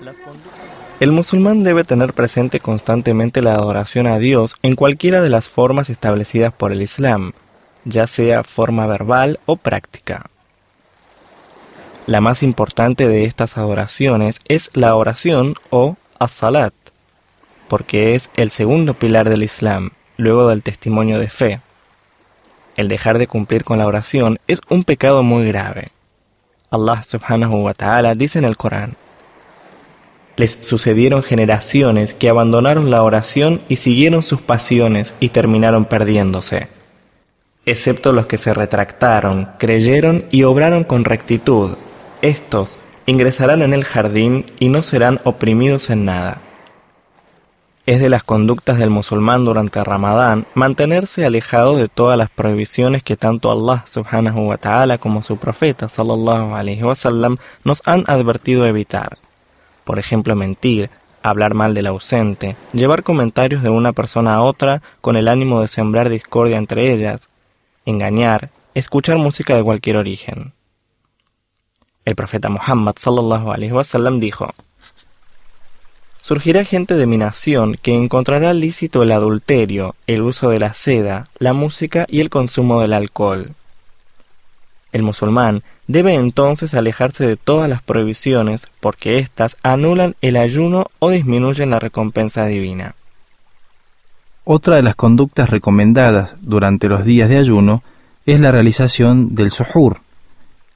El 1.00 1.12
musulmán 1.12 1.64
debe 1.64 1.84
tener 1.84 2.12
presente 2.12 2.60
constantemente 2.60 3.42
la 3.42 3.54
adoración 3.54 4.06
a 4.06 4.18
Dios 4.18 4.54
en 4.62 4.76
cualquiera 4.76 5.20
de 5.20 5.30
las 5.30 5.48
formas 5.48 5.90
establecidas 5.90 6.52
por 6.52 6.70
el 6.70 6.80
Islam, 6.80 7.32
ya 7.84 8.06
sea 8.06 8.44
forma 8.44 8.86
verbal 8.86 9.40
o 9.46 9.56
práctica. 9.56 10.26
La 12.06 12.20
más 12.20 12.42
importante 12.42 13.06
de 13.06 13.24
estas 13.26 13.56
adoraciones 13.56 14.40
es 14.48 14.70
la 14.74 14.96
oración 14.96 15.54
o 15.70 15.96
as-salat, 16.18 16.74
porque 17.68 18.16
es 18.16 18.28
el 18.36 18.50
segundo 18.50 18.94
pilar 18.94 19.30
del 19.30 19.44
Islam, 19.44 19.90
luego 20.16 20.48
del 20.48 20.64
testimonio 20.64 21.20
de 21.20 21.30
fe. 21.30 21.60
El 22.76 22.88
dejar 22.88 23.18
de 23.18 23.28
cumplir 23.28 23.62
con 23.62 23.78
la 23.78 23.86
oración 23.86 24.40
es 24.48 24.60
un 24.68 24.82
pecado 24.82 25.22
muy 25.22 25.46
grave. 25.46 25.92
Allah 26.72 27.04
subhanahu 27.04 27.62
wa 27.62 27.74
ta'ala 27.74 28.16
dice 28.16 28.40
en 28.40 28.46
el 28.46 28.56
Corán, 28.56 28.96
Les 30.36 30.58
sucedieron 30.60 31.22
generaciones 31.22 32.14
que 32.14 32.28
abandonaron 32.28 32.90
la 32.90 33.04
oración 33.04 33.60
y 33.68 33.76
siguieron 33.76 34.24
sus 34.24 34.40
pasiones 34.40 35.14
y 35.20 35.28
terminaron 35.28 35.84
perdiéndose, 35.84 36.66
excepto 37.64 38.12
los 38.12 38.26
que 38.26 38.38
se 38.38 38.54
retractaron, 38.54 39.50
creyeron 39.58 40.24
y 40.32 40.42
obraron 40.42 40.82
con 40.82 41.04
rectitud. 41.04 41.76
Estos 42.22 42.78
ingresarán 43.06 43.62
en 43.62 43.74
el 43.74 43.84
jardín 43.84 44.46
y 44.60 44.68
no 44.68 44.84
serán 44.84 45.20
oprimidos 45.24 45.90
en 45.90 46.04
nada. 46.04 46.38
Es 47.84 48.00
de 48.00 48.08
las 48.08 48.22
conductas 48.22 48.78
del 48.78 48.90
musulmán 48.90 49.44
durante 49.44 49.82
Ramadán 49.82 50.46
mantenerse 50.54 51.26
alejado 51.26 51.76
de 51.76 51.88
todas 51.88 52.16
las 52.16 52.30
prohibiciones 52.30 53.02
que 53.02 53.16
tanto 53.16 53.50
Allah 53.50 53.82
subhanahu 53.88 54.46
wa 54.46 54.56
ta'ala 54.56 54.98
como 54.98 55.24
su 55.24 55.36
profeta 55.36 55.88
sallallahu 55.88 56.54
alaihi 56.54 56.84
wasallam 56.84 57.38
nos 57.64 57.82
han 57.86 58.04
advertido 58.06 58.66
evitar. 58.66 59.18
Por 59.82 59.98
ejemplo, 59.98 60.36
mentir, 60.36 60.90
hablar 61.24 61.54
mal 61.54 61.74
del 61.74 61.88
ausente, 61.88 62.54
llevar 62.72 63.02
comentarios 63.02 63.64
de 63.64 63.70
una 63.70 63.92
persona 63.92 64.34
a 64.34 64.42
otra 64.42 64.80
con 65.00 65.16
el 65.16 65.26
ánimo 65.26 65.60
de 65.60 65.66
sembrar 65.66 66.08
discordia 66.08 66.56
entre 66.56 66.92
ellas, 66.92 67.30
engañar, 67.84 68.50
escuchar 68.74 69.18
música 69.18 69.56
de 69.56 69.64
cualquier 69.64 69.96
origen. 69.96 70.52
El 72.04 72.14
profeta 72.16 72.48
Muhammad 72.48 72.94
sallallahu 72.98 73.52
alaihi 73.52 73.72
dijo: 74.18 74.50
Surgirá 76.20 76.64
gente 76.64 76.94
de 76.94 77.06
mi 77.06 77.16
nación 77.16 77.76
que 77.80 77.94
encontrará 77.94 78.54
lícito 78.54 79.02
el 79.02 79.12
adulterio, 79.12 79.94
el 80.06 80.22
uso 80.22 80.50
de 80.50 80.60
la 80.60 80.74
seda, 80.74 81.28
la 81.38 81.52
música 81.52 82.06
y 82.08 82.20
el 82.20 82.30
consumo 82.30 82.80
del 82.80 82.92
alcohol. 82.92 83.50
El 84.92 85.02
musulmán 85.02 85.62
debe 85.86 86.14
entonces 86.14 86.74
alejarse 86.74 87.26
de 87.26 87.36
todas 87.36 87.68
las 87.68 87.82
prohibiciones 87.82 88.68
porque 88.80 89.18
éstas 89.18 89.56
anulan 89.62 90.14
el 90.20 90.36
ayuno 90.36 90.86
o 90.98 91.10
disminuyen 91.10 91.70
la 91.70 91.78
recompensa 91.78 92.46
divina. 92.46 92.94
Otra 94.44 94.76
de 94.76 94.82
las 94.82 94.96
conductas 94.96 95.50
recomendadas 95.50 96.34
durante 96.40 96.88
los 96.88 97.04
días 97.04 97.28
de 97.28 97.38
ayuno 97.38 97.82
es 98.26 98.38
la 98.38 98.52
realización 98.52 99.34
del 99.34 99.50
suhur, 99.50 100.00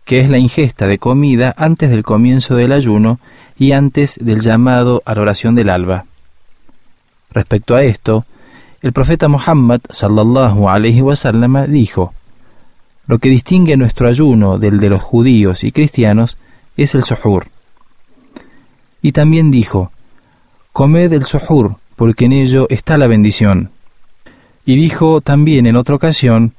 que 0.07 0.21
es 0.21 0.31
la 0.31 0.39
ingesta 0.39 0.87
de 0.87 0.99
comida 0.99 1.53
antes 1.59 1.91
del 1.91 2.05
comienzo 2.05 2.55
del 2.55 2.73
ayuno 2.73 3.19
y 3.59 3.73
antes 3.73 4.19
del 4.23 4.41
llamado 4.41 5.03
a 5.05 5.17
la 5.17 5.21
oración 5.21 5.57
del 5.57 5.69
alba. 5.69 6.07
Respecto 7.33 7.75
a 7.75 7.83
esto, 7.83 8.25
el 8.83 8.93
profeta 8.93 9.27
Muhammad 9.27 9.81
sallallahu 9.91 10.69
alaihi 10.69 11.03
wasallam 11.03 11.67
dijo: 11.67 12.15
Lo 13.09 13.19
que 13.19 13.29
distingue 13.29 13.77
nuestro 13.77 14.07
ayuno 14.07 14.59
del 14.59 14.79
de 14.79 14.91
los 14.91 15.03
judíos 15.03 15.65
y 15.65 15.73
cristianos 15.73 16.39
es 16.77 16.95
el 16.95 17.03
suhur. 17.03 17.49
Y 19.03 19.11
también 19.11 19.51
dijo: 19.51 19.91
Comed 20.73 21.13
el 21.13 21.25
suhur, 21.25 21.77
porque 21.97 22.27
en 22.27 22.33
ello 22.33 22.69
está 22.71 22.97
la 22.97 23.09
bendición. 23.09 23.71
Y 24.65 24.77
dijo 24.77 25.21
también 25.21 25.67
en 25.67 25.75
otra 25.75 25.97
ocasión: 25.97 26.55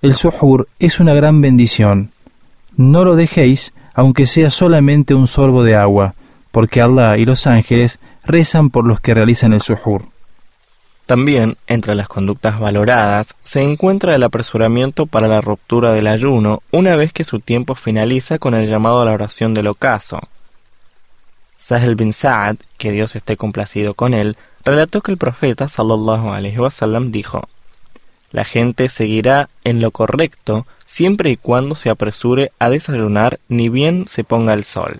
El 0.00 0.14
suhur 0.14 0.68
es 0.78 1.00
una 1.00 1.12
gran 1.12 1.42
bendición 1.42 2.12
no 2.78 3.04
lo 3.04 3.16
dejéis, 3.16 3.74
aunque 3.92 4.26
sea 4.26 4.50
solamente 4.50 5.12
un 5.12 5.26
sorbo 5.26 5.64
de 5.64 5.74
agua, 5.74 6.14
porque 6.52 6.80
Allah 6.80 7.18
y 7.18 7.24
los 7.24 7.46
ángeles 7.46 7.98
rezan 8.24 8.70
por 8.70 8.86
los 8.86 9.00
que 9.00 9.14
realizan 9.14 9.52
el 9.52 9.60
suhur. 9.60 10.06
También, 11.04 11.56
entre 11.66 11.94
las 11.94 12.06
conductas 12.06 12.60
valoradas, 12.60 13.34
se 13.42 13.62
encuentra 13.62 14.14
el 14.14 14.22
apresuramiento 14.22 15.06
para 15.06 15.26
la 15.26 15.40
ruptura 15.40 15.92
del 15.92 16.06
ayuno 16.06 16.62
una 16.70 16.94
vez 16.96 17.12
que 17.12 17.24
su 17.24 17.40
tiempo 17.40 17.74
finaliza 17.74 18.38
con 18.38 18.54
el 18.54 18.68
llamado 18.68 19.00
a 19.00 19.06
la 19.06 19.12
oración 19.12 19.54
del 19.54 19.66
ocaso. 19.66 20.20
Sahel 21.58 21.96
bin 21.96 22.12
Sa'ad, 22.12 22.56
que 22.76 22.92
Dios 22.92 23.16
esté 23.16 23.36
complacido 23.36 23.94
con 23.94 24.14
él, 24.14 24.36
relató 24.64 25.00
que 25.00 25.10
el 25.10 25.18
profeta 25.18 25.66
sallallahu 25.66 26.28
alaihi 26.28 26.58
wasallam 26.58 27.10
dijo: 27.10 27.48
La 28.30 28.44
gente 28.44 28.88
seguirá 28.88 29.48
en 29.64 29.80
lo 29.80 29.90
correcto 29.90 30.66
siempre 30.84 31.30
y 31.30 31.36
cuando 31.36 31.74
se 31.74 31.90
apresure 31.90 32.52
a 32.58 32.68
desayunar 32.68 33.40
ni 33.48 33.68
bien 33.68 34.04
se 34.06 34.24
ponga 34.24 34.54
el 34.54 34.64
sol. 34.64 34.98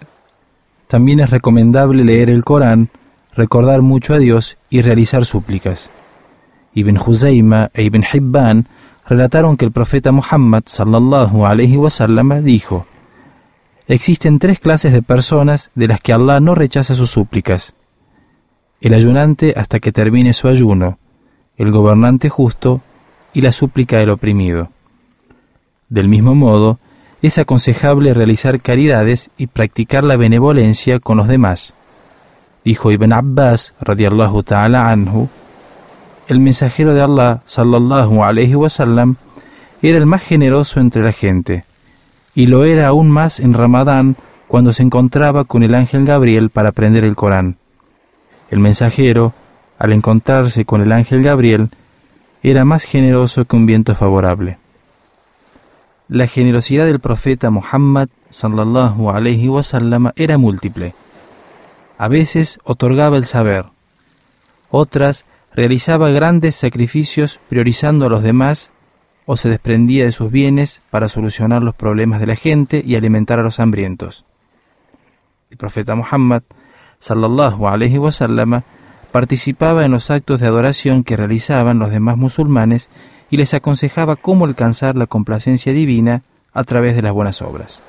También 0.86 1.20
es 1.20 1.30
recomendable 1.30 2.04
leer 2.04 2.30
el 2.30 2.44
Corán, 2.44 2.88
recordar 3.34 3.82
mucho 3.82 4.14
a 4.14 4.18
Dios 4.18 4.56
y 4.70 4.80
realizar 4.80 5.26
súplicas. 5.26 5.90
Ibn 6.72 6.98
Huzayma 6.98 7.70
e 7.74 7.82
Ibn 7.84 8.04
Hibban 8.12 8.66
relataron 9.06 9.56
que 9.56 9.66
el 9.66 9.72
profeta 9.72 10.12
Muhammad 10.12 10.62
sallallahu 10.66 11.44
alaihi 11.44 11.76
wasallam 11.76 12.42
dijo: 12.42 12.86
Existen 13.86 14.38
tres 14.38 14.58
clases 14.60 14.92
de 14.92 15.02
personas 15.02 15.70
de 15.74 15.88
las 15.88 16.00
que 16.00 16.12
Allah 16.12 16.40
no 16.40 16.54
rechaza 16.54 16.94
sus 16.94 17.10
súplicas. 17.10 17.74
El 18.80 18.94
ayunante 18.94 19.54
hasta 19.56 19.80
que 19.80 19.92
termine 19.92 20.32
su 20.32 20.48
ayuno, 20.48 20.98
el 21.56 21.70
gobernante 21.70 22.28
justo 22.28 22.80
y 23.38 23.40
la 23.40 23.52
súplica 23.52 23.98
del 23.98 24.10
oprimido. 24.10 24.70
Del 25.88 26.08
mismo 26.08 26.34
modo, 26.34 26.80
es 27.22 27.38
aconsejable 27.38 28.12
realizar 28.12 28.60
caridades 28.60 29.30
y 29.38 29.46
practicar 29.46 30.02
la 30.02 30.16
benevolencia 30.16 30.98
con 30.98 31.18
los 31.18 31.28
demás. 31.28 31.72
Dijo 32.64 32.90
Ibn 32.90 33.12
Abbas 33.12 33.74
radiallahu 33.80 34.42
ta'ala 34.42 34.90
anhu, 34.90 35.28
el 36.26 36.40
mensajero 36.40 36.94
de 36.94 37.02
Allah 37.02 37.42
sallallahu 37.44 38.24
alayhi 38.24 38.56
wasallam 38.56 39.14
era 39.82 39.98
el 39.98 40.06
más 40.06 40.22
generoso 40.22 40.80
entre 40.80 41.04
la 41.04 41.12
gente, 41.12 41.64
y 42.34 42.46
lo 42.46 42.64
era 42.64 42.88
aún 42.88 43.08
más 43.08 43.38
en 43.38 43.54
Ramadán 43.54 44.16
cuando 44.48 44.72
se 44.72 44.82
encontraba 44.82 45.44
con 45.44 45.62
el 45.62 45.76
ángel 45.76 46.04
Gabriel 46.04 46.50
para 46.50 46.70
aprender 46.70 47.04
el 47.04 47.14
Corán. 47.14 47.56
El 48.50 48.58
mensajero, 48.58 49.32
al 49.78 49.92
encontrarse 49.92 50.64
con 50.64 50.80
el 50.80 50.90
ángel 50.90 51.22
Gabriel, 51.22 51.68
era 52.42 52.64
más 52.64 52.84
generoso 52.84 53.44
que 53.44 53.56
un 53.56 53.66
viento 53.66 53.94
favorable. 53.94 54.58
La 56.08 56.26
generosidad 56.26 56.86
del 56.86 57.00
profeta 57.00 57.50
Muhammad 57.50 58.08
sallallahu 58.30 59.10
alaihi 59.10 59.48
wasallam 59.48 60.12
era 60.16 60.38
múltiple. 60.38 60.94
A 61.98 62.08
veces 62.08 62.58
otorgaba 62.64 63.16
el 63.16 63.26
saber, 63.26 63.66
otras 64.70 65.24
realizaba 65.54 66.10
grandes 66.10 66.54
sacrificios 66.54 67.40
priorizando 67.48 68.06
a 68.06 68.10
los 68.10 68.22
demás 68.22 68.72
o 69.26 69.36
se 69.36 69.48
desprendía 69.48 70.04
de 70.04 70.12
sus 70.12 70.30
bienes 70.30 70.80
para 70.90 71.08
solucionar 71.08 71.62
los 71.62 71.74
problemas 71.74 72.20
de 72.20 72.26
la 72.26 72.36
gente 72.36 72.82
y 72.86 72.96
alimentar 72.96 73.38
a 73.38 73.42
los 73.42 73.60
hambrientos. 73.60 74.24
El 75.50 75.56
profeta 75.56 75.94
Muhammad 75.94 76.42
sallallahu 77.00 77.68
alaihi 77.68 77.98
wasallam 77.98 78.62
participaba 79.12 79.84
en 79.84 79.90
los 79.90 80.10
actos 80.10 80.40
de 80.40 80.46
adoración 80.46 81.04
que 81.04 81.16
realizaban 81.16 81.78
los 81.78 81.90
demás 81.90 82.16
musulmanes 82.16 82.90
y 83.30 83.36
les 83.36 83.54
aconsejaba 83.54 84.16
cómo 84.16 84.44
alcanzar 84.44 84.96
la 84.96 85.06
complacencia 85.06 85.72
divina 85.72 86.22
a 86.52 86.64
través 86.64 86.96
de 86.96 87.02
las 87.02 87.12
buenas 87.12 87.42
obras. 87.42 87.82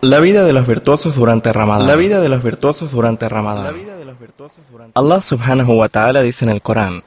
La 0.00 0.18
vida 0.18 0.44
de 0.44 0.52
los 0.52 0.66
virtuosos 0.66 1.14
durante 1.14 1.52
Ramadán. 1.52 1.86
La 1.86 1.94
vida 1.94 2.20
de 2.20 2.28
los 2.28 2.42
virtuosos 2.42 2.90
durante 2.90 3.28
Ramadán. 3.28 3.76
Allah 4.94 5.22
subhanahu 5.22 5.74
wa 5.74 5.88
ta'ala 5.88 6.22
dice 6.22 6.44
en 6.44 6.50
el 6.50 6.60
Corán, 6.60 7.04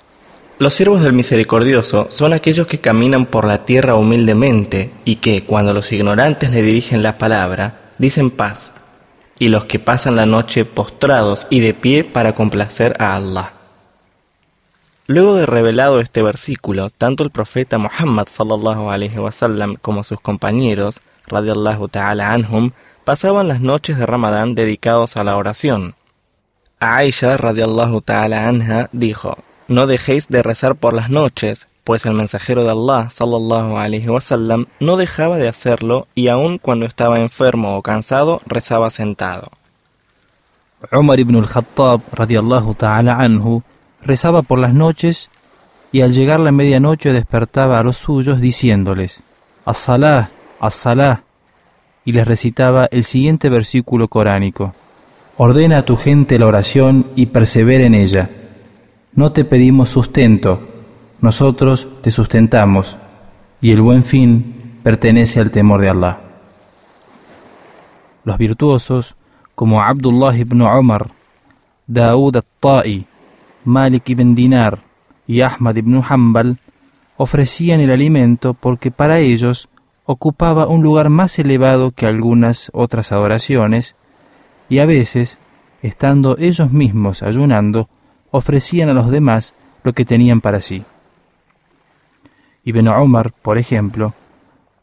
los 0.58 0.74
siervos 0.74 1.02
del 1.02 1.12
misericordioso 1.12 2.08
son 2.10 2.32
aquellos 2.32 2.68
que 2.68 2.80
caminan 2.80 3.26
por 3.26 3.46
la 3.46 3.66
tierra 3.66 3.96
humildemente 3.96 4.90
y 5.04 5.18
que, 5.18 5.44
cuando 5.44 5.74
los 5.74 5.92
ignorantes 5.92 6.52
le 6.52 6.62
dirigen 6.62 7.04
la 7.04 7.18
palabra, 7.18 7.92
dicen 7.98 8.32
paz, 8.32 8.72
y 9.38 9.50
los 9.50 9.66
que 9.66 9.80
pasan 9.80 10.16
la 10.16 10.26
noche 10.26 10.66
postrados 10.66 11.48
y 11.50 11.60
de 11.60 11.74
pie 11.74 12.04
para 12.04 12.34
complacer 12.34 12.96
a 13.00 13.16
Allah. 13.16 13.54
Luego 15.08 15.36
de 15.36 15.46
revelado 15.46 16.00
este 16.00 16.24
versículo, 16.24 16.90
tanto 16.90 17.24
el 17.24 17.30
profeta 17.30 17.78
Muhammad 17.78 18.28
sallallahu 18.30 19.78
como 19.82 20.04
sus 20.04 20.20
compañeros, 20.20 21.00
radiallahu 21.28 21.90
ta'ala 21.90 22.34
anhum, 22.34 22.72
pasaban 23.04 23.48
las 23.48 23.62
noches 23.62 24.00
de 24.00 24.06
Ramadán 24.08 24.56
dedicados 24.56 25.16
a 25.18 25.24
la 25.24 25.38
oración. 25.38 25.94
Aisha 26.80 27.38
radiallahu 27.38 28.02
ta'ala 28.02 28.48
anha 28.48 28.90
dijo: 28.94 29.38
No 29.68 29.86
dejéis 29.86 30.28
de 30.28 30.42
rezar 30.42 30.76
por 30.76 30.96
las 30.96 31.10
noches, 31.12 31.68
pues 31.86 32.06
el 32.06 32.14
mensajero 32.14 32.64
de 32.64 32.72
Allah 32.72 33.10
sallallahu 33.12 33.78
alaihi 33.78 34.10
wasallam 34.10 34.66
no 34.80 34.98
dejaba 34.98 35.38
de 35.38 35.48
hacerlo 35.48 36.08
y 36.16 36.28
aun 36.28 36.58
cuando 36.58 36.88
estaba 36.88 37.20
enfermo 37.20 37.78
o 37.78 37.84
cansado 37.84 38.42
rezaba 38.48 38.90
sentado. 38.90 39.52
Umar 40.92 41.20
ibn 41.20 41.36
al-Khattab 41.36 42.02
radiallahu 42.12 42.74
ta'ala 42.74 43.18
anhu 43.20 43.62
rezaba 44.02 44.42
por 44.42 44.60
las 44.60 44.74
noches 44.74 45.30
y 45.92 46.02
al 46.02 46.12
llegar 46.12 46.40
la 46.40 46.52
medianoche 46.52 47.14
despertaba 47.14 47.80
a 47.80 47.84
los 47.84 47.98
suyos 47.98 48.42
diciéndoles, 48.42 49.22
As-Salah, 49.66 50.30
As-Salah, 50.60 51.22
y 52.04 52.12
les 52.12 52.28
recitaba 52.28 52.88
el 52.92 53.04
siguiente 53.04 53.48
versículo 53.50 54.08
coránico, 54.08 54.74
Ordena 55.38 55.80
a 55.80 55.86
tu 55.86 55.98
gente 55.98 56.40
la 56.40 56.48
oración 56.48 57.08
y 57.16 57.28
persevera 57.28 57.86
en 57.86 57.94
ella. 57.94 58.30
No 59.14 59.32
te 59.32 59.46
pedimos 59.46 59.90
sustento, 59.90 60.75
nosotros 61.26 61.88
te 62.04 62.12
sustentamos, 62.12 62.98
y 63.60 63.72
el 63.72 63.82
buen 63.82 64.04
fin 64.04 64.80
pertenece 64.84 65.40
al 65.40 65.50
temor 65.50 65.82
de 65.82 65.90
Allah. 65.90 66.20
Los 68.24 68.38
virtuosos, 68.38 69.16
como 69.56 69.82
Abdullah 69.82 70.38
ibn 70.38 70.62
Umar, 70.62 71.10
Daud 71.88 72.36
al-Ta'i, 72.36 73.08
Malik 73.64 74.08
ibn 74.10 74.36
Dinar 74.36 74.84
y 75.26 75.42
Ahmad 75.42 75.76
ibn 75.78 76.04
Hanbal 76.08 76.60
ofrecían 77.18 77.80
el 77.80 77.90
alimento 77.90 78.54
porque 78.54 78.92
para 78.92 79.18
ellos 79.18 79.68
ocupaba 80.06 80.68
un 80.68 80.84
lugar 80.84 81.10
más 81.10 81.40
elevado 81.40 81.90
que 81.90 82.06
algunas 82.06 82.70
otras 82.72 83.12
adoraciones, 83.12 83.96
y 84.70 84.78
a 84.78 84.86
veces, 84.86 85.40
estando 85.82 86.38
ellos 86.38 86.72
mismos 86.72 87.24
ayunando, 87.24 87.90
ofrecían 88.30 88.90
a 88.90 88.94
los 88.94 89.10
demás 89.10 89.56
lo 89.84 89.94
que 89.94 90.06
tenían 90.06 90.40
para 90.40 90.60
sí. 90.60 90.86
Ibn 92.66 92.88
Omar, 92.90 93.32
por 93.32 93.58
ejemplo, 93.58 94.14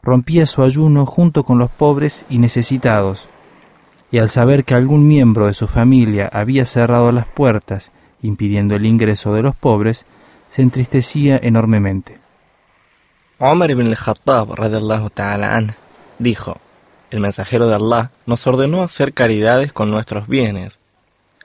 rompía 0.01 0.45
su 0.45 0.63
ayuno 0.63 1.05
junto 1.05 1.43
con 1.43 1.59
los 1.59 1.69
pobres 1.69 2.25
y 2.29 2.37
necesitados, 2.37 3.27
y 4.11 4.17
al 4.17 4.29
saber 4.29 4.63
que 4.63 4.73
algún 4.73 5.07
miembro 5.07 5.47
de 5.47 5.53
su 5.53 5.67
familia 5.67 6.29
había 6.31 6.65
cerrado 6.65 7.11
las 7.11 7.27
puertas 7.27 7.91
impidiendo 8.21 8.75
el 8.75 8.85
ingreso 8.85 9.33
de 9.33 9.43
los 9.43 9.55
pobres, 9.55 10.05
se 10.49 10.61
entristecía 10.61 11.37
enormemente. 11.41 12.17
Omar 13.37 13.69
ibn 13.71 13.87
al-Khattab 13.87 14.55
ta'ala 15.13 15.75
dijo, 16.19 16.57
el 17.11 17.19
mensajero 17.19 17.67
de 17.67 17.75
Allah 17.75 18.11
nos 18.25 18.47
ordenó 18.47 18.81
hacer 18.81 19.13
caridades 19.13 19.73
con 19.73 19.91
nuestros 19.91 20.27
bienes. 20.27 20.79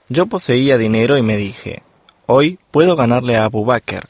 Yo 0.07 0.25
poseía 0.25 0.77
dinero 0.77 1.17
y 1.17 1.21
me 1.21 1.37
dije, 1.37 1.83
hoy 2.25 2.59
puedo 2.71 2.95
ganarle 2.95 3.35
a 3.35 3.43
Abu 3.43 3.65
Bakr. 3.65 4.08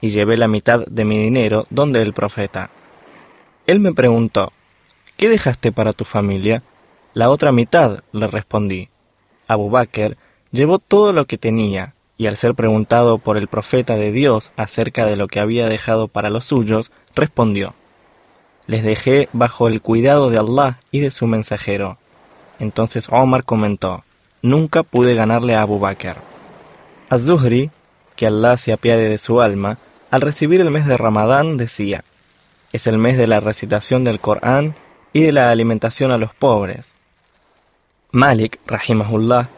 Y 0.00 0.10
llevé 0.10 0.36
la 0.36 0.48
mitad 0.48 0.86
de 0.86 1.04
mi 1.04 1.18
dinero 1.18 1.66
donde 1.70 2.02
el 2.02 2.12
profeta. 2.12 2.70
Él 3.66 3.80
me 3.80 3.92
preguntó, 3.92 4.52
¿qué 5.16 5.28
dejaste 5.28 5.72
para 5.72 5.92
tu 5.92 6.04
familia? 6.04 6.62
La 7.12 7.30
otra 7.30 7.52
mitad, 7.52 8.02
le 8.12 8.26
respondí. 8.26 8.88
Abu 9.46 9.68
Bakr 9.68 10.16
llevó 10.52 10.78
todo 10.78 11.12
lo 11.12 11.26
que 11.26 11.38
tenía, 11.38 11.94
y 12.16 12.26
al 12.26 12.36
ser 12.36 12.54
preguntado 12.54 13.18
por 13.18 13.36
el 13.36 13.48
profeta 13.48 13.96
de 13.96 14.12
Dios 14.12 14.52
acerca 14.56 15.06
de 15.06 15.16
lo 15.16 15.26
que 15.26 15.40
había 15.40 15.68
dejado 15.68 16.08
para 16.08 16.30
los 16.30 16.44
suyos, 16.44 16.92
respondió, 17.14 17.74
Les 18.66 18.82
dejé 18.82 19.28
bajo 19.32 19.68
el 19.68 19.80
cuidado 19.82 20.30
de 20.30 20.38
Allah 20.38 20.78
y 20.90 21.00
de 21.00 21.10
su 21.10 21.26
mensajero. 21.26 21.98
Entonces 22.58 23.08
Omar 23.10 23.44
comentó, 23.44 24.04
Nunca 24.42 24.82
pude 24.82 25.14
ganarle 25.14 25.54
a 25.54 25.62
Abu 25.62 25.78
Bakr. 25.78 26.16
Az-Zuhri, 27.08 27.70
que 28.16 28.26
Allah 28.26 28.56
se 28.56 28.72
apiade 28.72 29.08
de 29.08 29.18
su 29.18 29.40
alma, 29.40 29.78
al 30.10 30.20
recibir 30.20 30.60
el 30.60 30.70
mes 30.70 30.86
de 30.86 30.96
Ramadán 30.96 31.56
decía, 31.56 32.04
es 32.72 32.86
el 32.86 32.98
mes 32.98 33.16
de 33.18 33.26
la 33.26 33.40
recitación 33.40 34.04
del 34.04 34.20
Corán 34.20 34.74
y 35.12 35.22
de 35.22 35.32
la 35.32 35.50
alimentación 35.50 36.12
a 36.12 36.18
los 36.18 36.34
pobres. 36.34 36.94
Malik, 38.12 38.58
rahimahullah, 38.66 39.48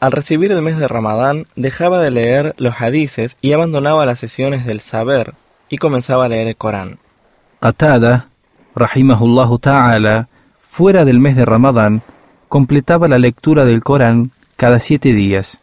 al 0.00 0.12
recibir 0.12 0.52
el 0.52 0.62
mes 0.62 0.78
de 0.78 0.88
Ramadán 0.88 1.46
dejaba 1.56 2.00
de 2.00 2.10
leer 2.10 2.54
los 2.56 2.80
hadices 2.80 3.36
y 3.42 3.52
abandonaba 3.52 4.06
las 4.06 4.18
sesiones 4.18 4.64
del 4.64 4.80
saber 4.80 5.34
y 5.68 5.76
comenzaba 5.76 6.24
a 6.24 6.28
leer 6.28 6.48
el 6.48 6.56
Corán. 6.56 6.98
Qatada, 7.60 8.28
rahimahullah 8.74 9.58
ta'ala, 9.60 10.28
fuera 10.58 11.04
del 11.04 11.18
mes 11.18 11.36
de 11.36 11.44
Ramadán, 11.44 12.02
completaba 12.48 13.08
la 13.08 13.18
lectura 13.18 13.66
del 13.66 13.82
Corán 13.82 14.32
cada 14.56 14.80
siete 14.80 15.12
días, 15.12 15.58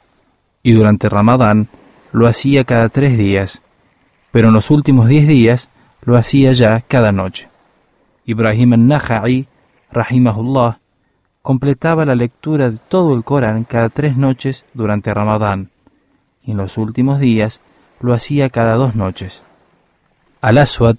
y 0.62 0.74
durante 0.74 1.10
Ramadán 1.10 1.68
lo 2.12 2.28
hacía 2.28 2.64
cada 2.64 2.90
tres 2.90 3.18
días, 3.18 3.62
pero 4.32 4.50
en 4.50 4.54
los 4.54 4.72
últimos 4.72 5.08
diez 5.08 5.28
días 5.28 5.70
lo 6.02 6.18
hacía 6.18 6.52
ya 6.54 6.82
cada 6.82 7.12
noche. 7.12 7.50
Ibrahim 8.26 8.74
al-Naha'i, 8.74 9.48
rahimahullah, 9.92 10.80
completaba 11.42 12.06
la 12.06 12.16
lectura 12.16 12.70
de 12.70 12.78
todo 12.78 13.16
el 13.16 13.24
Corán 13.24 13.64
cada 13.64 13.90
tres 13.90 14.18
noches 14.18 14.66
durante 14.74 15.14
Ramadán, 15.14 15.70
y 16.44 16.52
en 16.52 16.58
los 16.58 16.78
últimos 16.78 17.20
días 17.20 17.62
lo 18.02 18.14
hacía 18.14 18.50
cada 18.50 18.76
dos 18.76 18.96
noches. 18.96 19.44
Al-Aswad, 20.42 20.98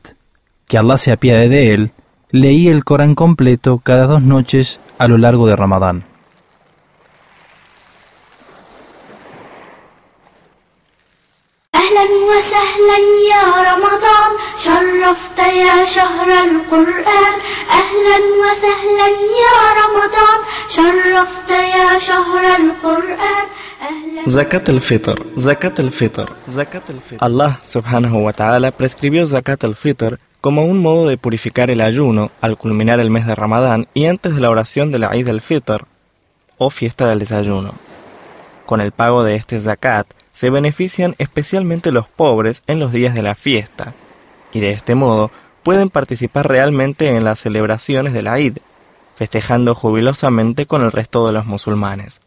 que 0.67 0.79
Allah 0.79 0.99
se 0.99 1.13
apiade 1.13 1.49
de 1.49 1.75
él, 1.75 1.93
leía 2.31 2.73
el 2.73 2.85
Corán 2.85 3.15
completo 3.15 3.79
cada 3.79 4.07
dos 4.07 4.23
noches 4.23 4.81
a 4.99 5.07
lo 5.07 5.19
largo 5.19 5.47
de 5.47 5.57
Ramadán. 5.57 6.05
وسهلا 12.08 13.00
يا 13.34 13.46
رمضان 13.70 14.32
شرفت 14.66 15.40
يا 15.40 15.78
شهر 15.96 16.30
القرآن 16.48 17.36
أهلا 17.82 18.18
وسهلا 18.44 19.10
يا 19.44 19.58
رمضان 19.82 20.40
شرفت 20.76 21.50
يا 21.50 22.00
شهر 22.08 22.44
القرآن 22.62 23.46
أهلا 23.82 24.24
Zakat 24.26 24.70
al-Fitr, 24.70 25.18
Zakat 25.36 25.80
al-Fitr, 25.80 26.28
Zakat 26.48 26.90
al-Fitr. 26.90 27.20
Allah 27.20 27.60
subhanahu 27.64 28.24
wa 28.24 28.32
ta'ala 28.32 28.72
prescribió 28.72 29.26
Zakat 29.28 29.64
al-Fitr 29.66 30.20
como 30.40 30.64
un 30.66 30.80
modo 30.82 31.10
de 31.10 31.18
purificar 31.18 31.70
el 31.70 31.82
ayuno 31.82 32.32
al 32.40 32.56
culminar 32.58 33.00
el 33.02 33.10
mes 33.12 33.28
de 33.28 33.36
Ramadán 33.36 33.88
y 33.94 34.06
antes 34.06 34.36
de 34.36 34.42
la 34.42 34.50
oración 34.50 34.92
de 34.92 35.00
la 35.00 35.10
Eid 35.14 35.28
al-Fitr, 35.28 35.84
o 36.58 36.70
fiesta 36.70 37.10
del 37.10 37.20
desayuno. 37.20 37.72
Con 38.66 38.80
el 38.80 38.94
pago 38.94 39.24
de 39.24 39.36
este 39.36 39.60
zakat 39.60 40.08
se 40.39 40.51
benefician 40.51 41.17
especialmente 41.19 41.91
los 41.91 42.07
pobres 42.07 42.63
en 42.69 42.79
los 42.79 42.93
días 42.93 43.13
de 43.13 43.23
la 43.23 43.35
fiesta, 43.35 43.95
y 44.53 44.61
de 44.61 44.71
este 44.71 44.95
modo 44.95 45.33
pueden 45.65 45.91
participar 45.91 46.47
realmente 46.47 47.09
en 47.09 47.25
las 47.25 47.41
celebraciones 47.41 48.13
de 48.13 48.23
la 48.23 48.39
Eid, 48.39 48.59
festejando 49.17 49.75
jubilosamente 49.75 50.67
con 50.67 50.85
el 50.85 50.93
resto 50.93 51.27
de 51.27 51.33
los 51.33 51.45
musulmanes. 51.45 52.21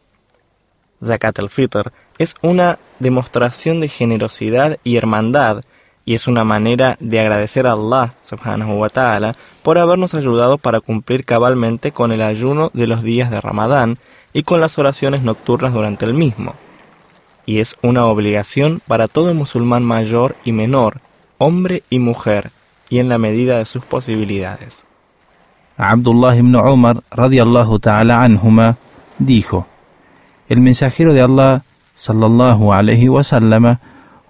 Zakat 1.02 1.38
al-Fitr 1.38 1.90
es 2.18 2.34
una 2.42 2.78
demostración 2.98 3.80
de 3.80 3.88
generosidad 3.88 4.76
y 4.84 4.98
hermandad 4.98 5.62
y 6.04 6.12
es 6.12 6.26
una 6.26 6.44
manera 6.44 6.98
de 7.00 7.18
agradecer 7.18 7.66
a 7.66 7.72
Allah 7.72 8.12
subhanahu 8.20 8.74
wa 8.74 8.90
ta'ala 8.90 9.36
por 9.62 9.78
habernos 9.78 10.12
ayudado 10.12 10.58
para 10.58 10.80
cumplir 10.80 11.24
cabalmente 11.24 11.92
con 11.92 12.12
el 12.12 12.20
ayuno 12.20 12.70
de 12.74 12.88
los 12.88 13.02
días 13.02 13.30
de 13.30 13.40
Ramadán 13.40 13.96
y 14.34 14.42
con 14.42 14.60
las 14.60 14.76
oraciones 14.76 15.22
nocturnas 15.22 15.72
durante 15.72 16.04
el 16.04 16.12
mismo. 16.12 16.54
Y 17.44 17.60
es 17.60 17.76
una 17.82 18.06
obligación 18.06 18.80
para 18.86 19.08
todo 19.08 19.34
musulmán 19.34 19.84
mayor 19.84 20.36
y 20.44 20.52
menor, 20.52 21.00
hombre 21.38 21.82
y 21.90 21.98
mujer, 21.98 22.50
y 22.88 22.98
en 22.98 23.08
la 23.08 23.18
medida 23.18 23.58
de 23.58 23.64
sus 23.64 23.84
posibilidades. 23.84 24.84
Abdullah 25.76 26.36
ibn 26.36 26.54
Umar 26.54 27.02
radiallahu 27.10 27.78
ta'ala 27.78 28.22
anhuma 28.22 28.76
dijo, 29.18 29.66
el 30.48 30.60
mensajero 30.60 31.14
de 31.14 31.22
Allah 31.22 31.62
sallallahu 31.94 32.72
alayhi 32.72 33.08
wa 33.08 33.24
sallama 33.24 33.80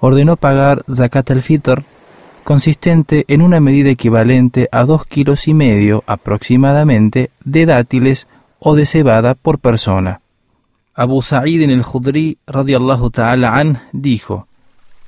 ordenó 0.00 0.36
pagar 0.36 0.82
zakat 0.88 1.30
al-fitr 1.30 1.84
consistente 2.44 3.24
en 3.28 3.42
una 3.42 3.60
medida 3.60 3.90
equivalente 3.90 4.68
a 4.72 4.84
dos 4.84 5.06
kilos 5.06 5.48
y 5.48 5.54
medio 5.54 6.02
aproximadamente 6.06 7.30
de 7.44 7.66
dátiles 7.66 8.28
o 8.58 8.74
de 8.74 8.86
cebada 8.86 9.34
por 9.34 9.58
persona. 9.58 10.20
Abu 10.94 11.22
Sa'id 11.22 11.62
en 11.62 11.70
el 11.70 11.82
Khudri 11.82 12.36
radiallahu 12.46 13.10
ta'ala 13.10 13.56
an 13.56 13.82
dijo, 13.92 14.46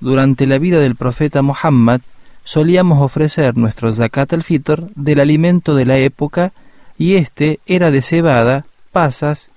durante 0.00 0.46
la 0.46 0.58
vida 0.58 0.78
del 0.80 0.96
profeta 0.96 1.42
Muhammad 1.42 2.00
solíamos 2.42 3.02
ofrecer 3.02 3.56
nuestro 3.56 3.92
zakat 3.92 4.32
al-fitr 4.32 4.86
del 4.94 5.20
alimento 5.20 5.74
de 5.74 5.84
la 5.84 5.98
época 5.98 6.52
y 6.96 7.16
este 7.16 7.60
era 7.66 7.90
de 7.90 8.00
cebada, 8.00 8.64
pasas, 8.92 9.50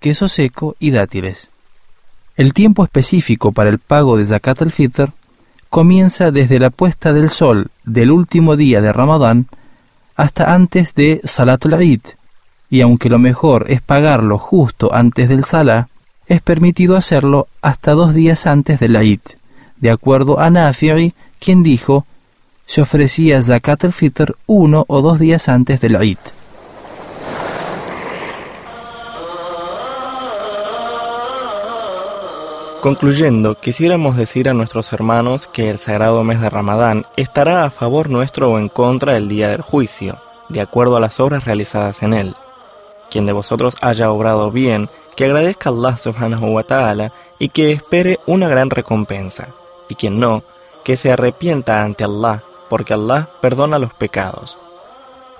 queso 0.00 0.28
seco 0.28 0.74
y 0.78 0.90
dátiles. 0.90 1.50
El 2.36 2.54
tiempo 2.54 2.84
específico 2.84 3.52
para 3.52 3.68
el 3.68 3.78
pago 3.78 4.16
de 4.16 4.24
zakat 4.24 4.62
al-fitr 4.62 5.12
comienza 5.68 6.30
desde 6.30 6.58
la 6.58 6.70
puesta 6.70 7.12
del 7.12 7.28
sol 7.28 7.68
del 7.84 8.10
último 8.10 8.56
día 8.56 8.80
de 8.80 8.92
Ramadán 8.92 9.48
hasta 10.16 10.54
antes 10.54 10.94
de 10.94 11.20
Salatul 11.24 11.74
Eid, 11.74 12.00
y 12.70 12.80
aunque 12.80 13.08
lo 13.08 13.18
mejor 13.18 13.66
es 13.70 13.82
pagarlo 13.82 14.38
justo 14.38 14.94
antes 14.94 15.28
del 15.28 15.44
Salah, 15.44 15.88
es 16.26 16.40
permitido 16.40 16.96
hacerlo 16.96 17.48
hasta 17.62 17.92
dos 17.92 18.14
días 18.14 18.46
antes 18.46 18.80
del 18.80 18.96
Eid, 18.96 19.20
de 19.76 19.90
acuerdo 19.90 20.40
a 20.40 20.50
Nafi'i, 20.50 21.14
quien 21.38 21.62
dijo, 21.62 22.06
se 22.66 22.80
ofrecía 22.80 23.42
zakat 23.42 23.84
al-fitr 23.84 24.36
uno 24.46 24.84
o 24.88 25.02
dos 25.02 25.18
días 25.18 25.48
antes 25.48 25.80
del 25.80 25.96
Eid. 25.96 26.18
Concluyendo, 32.80 33.58
quisiéramos 33.60 34.14
decir 34.14 34.46
a 34.46 34.52
nuestros 34.52 34.92
hermanos 34.92 35.48
que 35.50 35.70
el 35.70 35.78
sagrado 35.78 36.22
mes 36.22 36.40
de 36.42 36.50
Ramadán 36.50 37.06
estará 37.16 37.64
a 37.64 37.70
favor 37.70 38.10
nuestro 38.10 38.50
o 38.50 38.58
en 38.58 38.68
contra 38.68 39.14
del 39.14 39.26
día 39.26 39.48
del 39.48 39.62
juicio, 39.62 40.18
de 40.50 40.60
acuerdo 40.60 40.96
a 40.96 41.00
las 41.00 41.18
obras 41.18 41.46
realizadas 41.46 42.02
en 42.02 42.12
él. 42.12 42.36
Quien 43.10 43.26
de 43.26 43.32
vosotros 43.32 43.76
haya 43.80 44.10
obrado 44.10 44.50
bien, 44.50 44.90
que 45.16 45.24
agradezca 45.24 45.70
a 45.70 45.72
Allah 45.72 45.96
subhanahu 45.96 46.46
wa 46.46 46.64
ta'ala 46.64 47.12
y 47.38 47.48
que 47.48 47.72
espere 47.72 48.20
una 48.26 48.48
gran 48.48 48.70
recompensa, 48.70 49.48
y 49.88 49.94
quien 49.94 50.18
no, 50.18 50.42
que 50.82 50.96
se 50.96 51.12
arrepienta 51.12 51.82
ante 51.82 52.04
Allah, 52.04 52.42
porque 52.68 52.94
Allah 52.94 53.30
perdona 53.40 53.78
los 53.78 53.94
pecados. 53.94 54.58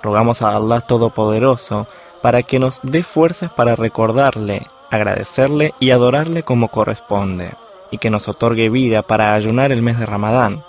Rogamos 0.01 0.41
a 0.41 0.55
Allah 0.55 0.81
Todopoderoso 0.81 1.87
para 2.21 2.43
que 2.43 2.59
nos 2.59 2.79
dé 2.83 3.03
fuerzas 3.03 3.51
para 3.51 3.75
recordarle 3.75 4.67
agradecerle 4.89 5.73
y 5.79 5.91
adorarle 5.91 6.43
como 6.43 6.69
corresponde, 6.69 7.53
y 7.91 7.97
que 7.97 8.09
nos 8.09 8.27
otorgue 8.27 8.69
vida 8.69 9.01
para 9.01 9.33
ayunar 9.33 9.71
el 9.71 9.81
mes 9.81 9.99
de 9.99 10.05
Ramadán, 10.05 10.63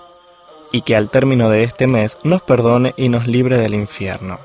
y 0.73 0.83
que 0.83 0.97
al 0.97 1.11
término 1.11 1.49
de 1.49 1.63
este 1.63 1.87
mes 1.87 2.19
nos 2.25 2.43
perdone 2.43 2.95
y 2.97 3.09
nos 3.09 3.27
libre 3.27 3.59
del 3.59 3.75
infierno. 3.75 4.39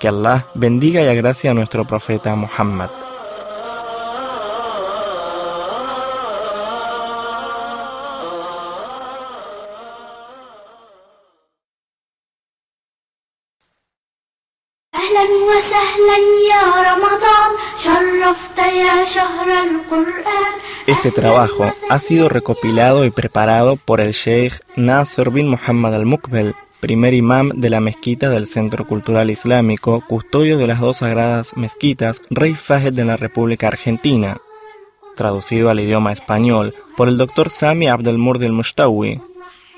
Que 0.00 0.08
Allah 0.08 0.46
bendiga 0.54 1.02
y 1.02 1.08
agracie 1.08 1.50
a 1.50 1.54
nuestro 1.54 1.86
profeta 1.86 2.34
Muhammad. 2.34 2.88
Este 20.86 21.10
trabajo 21.10 21.74
ha 21.90 21.98
sido 21.98 22.30
recopilado 22.30 23.04
y 23.04 23.10
preparado 23.10 23.76
por 23.76 24.00
el 24.00 24.12
Sheikh 24.12 24.54
Nasser 24.76 25.28
bin 25.28 25.48
Muhammad 25.48 25.94
al-Mukbel 25.94 26.54
primer 26.80 27.12
imam 27.12 27.50
de 27.54 27.68
la 27.68 27.80
mezquita 27.80 28.30
del 28.30 28.46
Centro 28.46 28.86
Cultural 28.86 29.30
Islámico, 29.30 30.02
custodio 30.08 30.56
de 30.56 30.66
las 30.66 30.80
dos 30.80 30.98
sagradas 30.98 31.56
mezquitas, 31.56 32.22
rey 32.30 32.54
Fajed 32.54 32.94
de 32.94 33.04
la 33.04 33.16
República 33.16 33.68
Argentina, 33.68 34.38
traducido 35.14 35.68
al 35.68 35.80
idioma 35.80 36.12
español 36.12 36.74
por 36.96 37.08
el 37.08 37.18
doctor 37.18 37.50
Sami 37.50 37.88
Abdelmur 37.88 38.38
del 38.38 38.52
Mushtawi, 38.52 39.20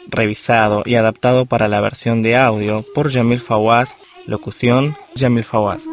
revisado 0.06 0.82
y 0.86 0.94
adaptado 0.94 1.46
para 1.46 1.68
la 1.68 1.80
versión 1.80 2.22
de 2.22 2.36
audio 2.36 2.84
por 2.94 3.10
Yamil 3.10 3.40
Fawaz, 3.40 3.96
locución 4.26 4.96
Yamil 5.16 5.44
Fawaz. 5.44 5.86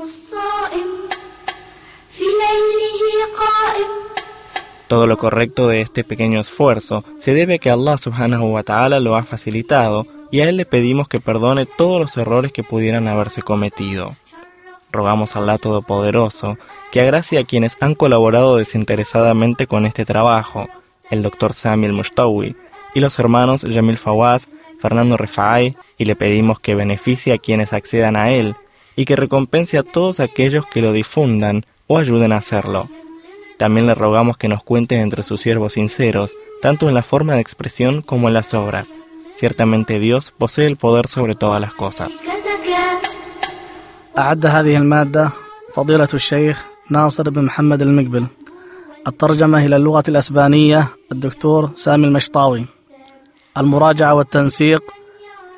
Todo 4.88 5.06
lo 5.06 5.18
correcto 5.18 5.68
de 5.68 5.82
este 5.82 6.04
pequeño 6.04 6.40
esfuerzo 6.40 7.04
se 7.20 7.34
debe 7.34 7.56
a 7.56 7.58
que 7.60 7.70
Allah 7.70 7.98
subhanahu 7.98 8.54
wa 8.54 8.64
ta'ala 8.64 9.00
lo 9.00 9.16
ha 9.16 9.24
facilitado 9.24 10.08
y 10.32 10.42
a 10.42 10.50
Él 10.50 10.58
le 10.58 10.66
pedimos 10.66 11.08
que 11.08 11.20
perdone 11.20 11.66
todos 11.66 12.00
los 12.00 12.18
errores 12.18 12.52
que 12.52 12.64
pudieran 12.64 13.08
haberse 13.08 13.42
cometido. 13.42 14.16
Rogamos 14.92 15.36
a 15.36 15.40
Allah 15.40 15.58
Todopoderoso 15.58 16.58
que 16.92 17.02
agracie 17.02 17.40
a 17.40 17.44
quienes 17.44 17.78
han 17.80 17.96
colaborado 17.96 18.58
desinteresadamente 18.58 19.68
con 19.68 19.86
este 19.86 20.06
trabajo, 20.06 20.68
el 21.12 21.22
Dr. 21.24 21.54
Samuel 21.54 21.94
Mushtawi 21.94 22.56
y 22.94 23.00
los 23.00 23.20
hermanos 23.20 23.66
Jamil 23.70 23.98
Fawaz, 23.98 24.48
Fernando 24.80 25.18
Refai, 25.18 25.76
y 25.98 26.06
le 26.06 26.16
pedimos 26.16 26.60
que 26.60 26.76
beneficie 26.76 27.34
a 27.34 27.38
quienes 27.38 27.74
accedan 27.74 28.16
a 28.16 28.32
él 28.32 28.56
y 28.96 29.06
que 29.06 29.16
recompense 29.16 29.78
a 29.78 29.84
todos 29.84 30.20
aquellos 30.20 30.66
que 30.66 30.82
lo 30.82 30.92
difundan 30.92 31.64
o 31.88 31.98
ayuden 31.98 32.34
a 32.34 32.38
hacerlo. 32.38 32.90
También 33.58 33.88
le 33.88 33.96
rogamos 33.96 34.38
que 34.38 34.48
nos 34.48 34.64
cuente 34.64 34.96
entre 35.00 35.22
sus 35.22 35.42
siervos 35.42 35.74
sinceros, 35.74 36.34
tanto 36.62 36.88
en 36.88 36.96
la 36.96 37.04
forma 37.04 37.36
de 37.36 37.42
expresión 37.42 38.02
como 38.02 38.28
en 38.30 38.34
las 38.34 38.54
obras. 38.54 38.90
Ciertamente 39.40 40.00
Dios 40.00 40.24
posee 40.42 40.68
el 40.72 40.76
poder 40.84 41.06
sobre 41.16 41.34
todas 41.34 41.60
las 41.62 41.74
cosas. 41.74 42.12
أعد 44.18 44.46
هذه 44.46 44.78
المادة 44.78 45.30
فضيلة 45.76 46.08
الشيخ 46.14 46.66
ناصر 46.90 47.30
بن 47.30 47.44
محمد 47.44 47.82
المقبل. 47.82 48.26
الترجمة 49.08 49.66
إلى 49.66 49.76
اللغة 49.76 50.04
الأسبانية 50.08 50.88
الدكتور 51.12 51.72
سامي 51.74 52.08
المشطاوي. 52.08 52.66
المراجعة 53.58 54.14
والتنسيق 54.14 54.84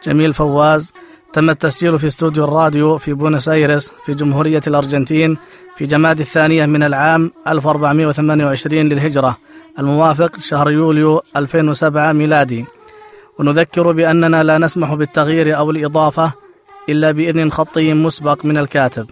جميل 0.06 0.34
فواز. 0.34 0.94
تم 1.34 1.50
التسجيل 1.50 2.00
في 2.00 2.08
استوديو 2.08 2.44
الراديو 2.44 2.98
في 2.98 3.14
بونس 3.14 3.50
ايرس 3.50 3.92
في 4.06 4.14
جمهورية 4.14 4.62
الأرجنتين 4.68 5.38
في 5.78 5.86
جماد 5.86 6.20
الثانية 6.20 6.66
من 6.66 6.84
العام 6.84 7.32
1428 7.48 8.90
للهجرة 8.90 9.38
الموافق 9.80 10.40
شهر 10.40 10.72
يوليو 10.72 11.22
2007 11.36 12.12
ميلادي. 12.12 12.66
ونذكر 13.42 13.92
بأننا 13.92 14.44
لا 14.44 14.58
نسمح 14.58 14.94
بالتغيير 14.94 15.58
أو 15.58 15.72
الإضافة 15.72 16.32
إلا 16.89 17.12
بإذن 17.12 17.52
خطي 17.52 17.94
مسبق 17.94 18.46
من 18.46 18.58
الكاتب. 18.58 19.08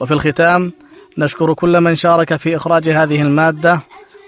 وفي 0.00 0.14
الختام 0.14 0.72
نشكر 1.18 1.54
كل 1.54 1.80
من 1.80 1.94
شارك 1.94 2.36
في 2.36 2.56
إخراج 2.56 2.88
هذه 2.88 3.22
المادة 3.22 3.80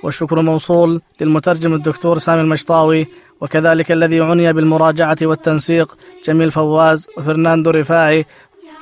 والشكر 0.03 0.42
موصول 0.42 1.01
للمترجم 1.20 1.74
الدكتور 1.74 2.18
سامي 2.18 2.40
المشطاوي 2.40 3.07
وكذلك 3.40 3.92
الذي 3.92 4.20
عني 4.20 4.53
بالمراجعة 4.53 5.16
والتنسيق 5.22 5.96
جميل 6.24 6.51
فواز 6.51 7.07
وفرناندو 7.16 7.70
رفاعي 7.70 8.26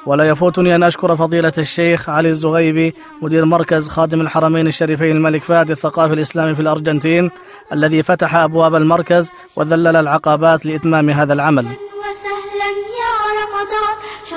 ولا 0.07 0.25
يفوتني 0.25 0.75
أن 0.75 0.83
أشكر 0.83 1.17
فضيلة 1.17 1.53
الشيخ 1.59 2.09
علي 2.11 2.29
الزغيبي 2.29 2.95
مدير 3.23 3.45
مركز 3.45 3.89
خادم 3.89 4.21
الحرمين 4.21 4.67
الشريفين 4.67 5.17
الملك 5.17 5.43
فهد 5.45 5.71
الثقافي 5.71 6.15
الإسلامي 6.15 6.55
في 6.55 6.61
الأرجنتين 6.61 7.31
الذي 7.73 8.03
فتح 8.03 8.35
أبواب 8.35 8.75
المركز 8.75 9.31
وذلل 9.57 9.97
العقبات 9.97 10.67
لإتمام 10.67 11.11
هذا 11.11 11.33
العمل. 11.33 11.67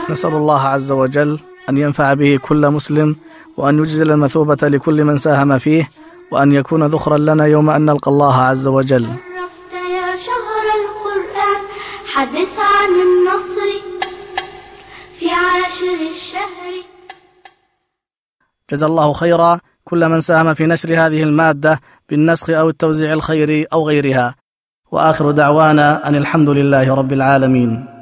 نسأل 0.09 0.33
الله 0.33 0.61
عز 0.67 0.91
وجل 0.91 1.39
أن 1.69 1.77
ينفع 1.77 2.13
به 2.13 2.39
كل 2.47 2.69
مسلم 2.69 3.15
وأن 3.57 3.79
يجزل 3.79 4.11
المثوبة 4.11 4.57
لكل 4.63 5.03
من 5.03 5.17
ساهم 5.17 5.57
فيه 5.57 5.89
وأن 6.31 6.51
يكون 6.51 6.83
ذخرا 6.83 7.17
لنا 7.17 7.45
يوم 7.45 7.69
أن 7.69 7.85
نلقى 7.85 8.11
الله 8.11 8.35
عز 8.41 8.67
وجل. 8.67 9.07
حدث 12.15 12.53
عن 12.59 12.89
النصر 12.89 13.78
الشهر. 15.27 16.83
جزا 18.71 18.87
الله 18.87 19.13
خيرا 19.13 19.59
كل 19.83 20.09
من 20.09 20.21
ساهم 20.21 20.53
في 20.53 20.65
نشر 20.65 20.89
هذه 20.89 21.23
المادة 21.23 21.79
بالنسخ 22.09 22.49
أو 22.49 22.69
التوزيع 22.69 23.13
الخيري 23.13 23.63
أو 23.63 23.87
غيرها. 23.87 24.35
وآخر 24.91 25.31
دعوانا 25.31 26.07
أن 26.07 26.15
الحمد 26.15 26.49
لله 26.49 26.95
رب 26.95 27.13
العالمين. 27.13 27.98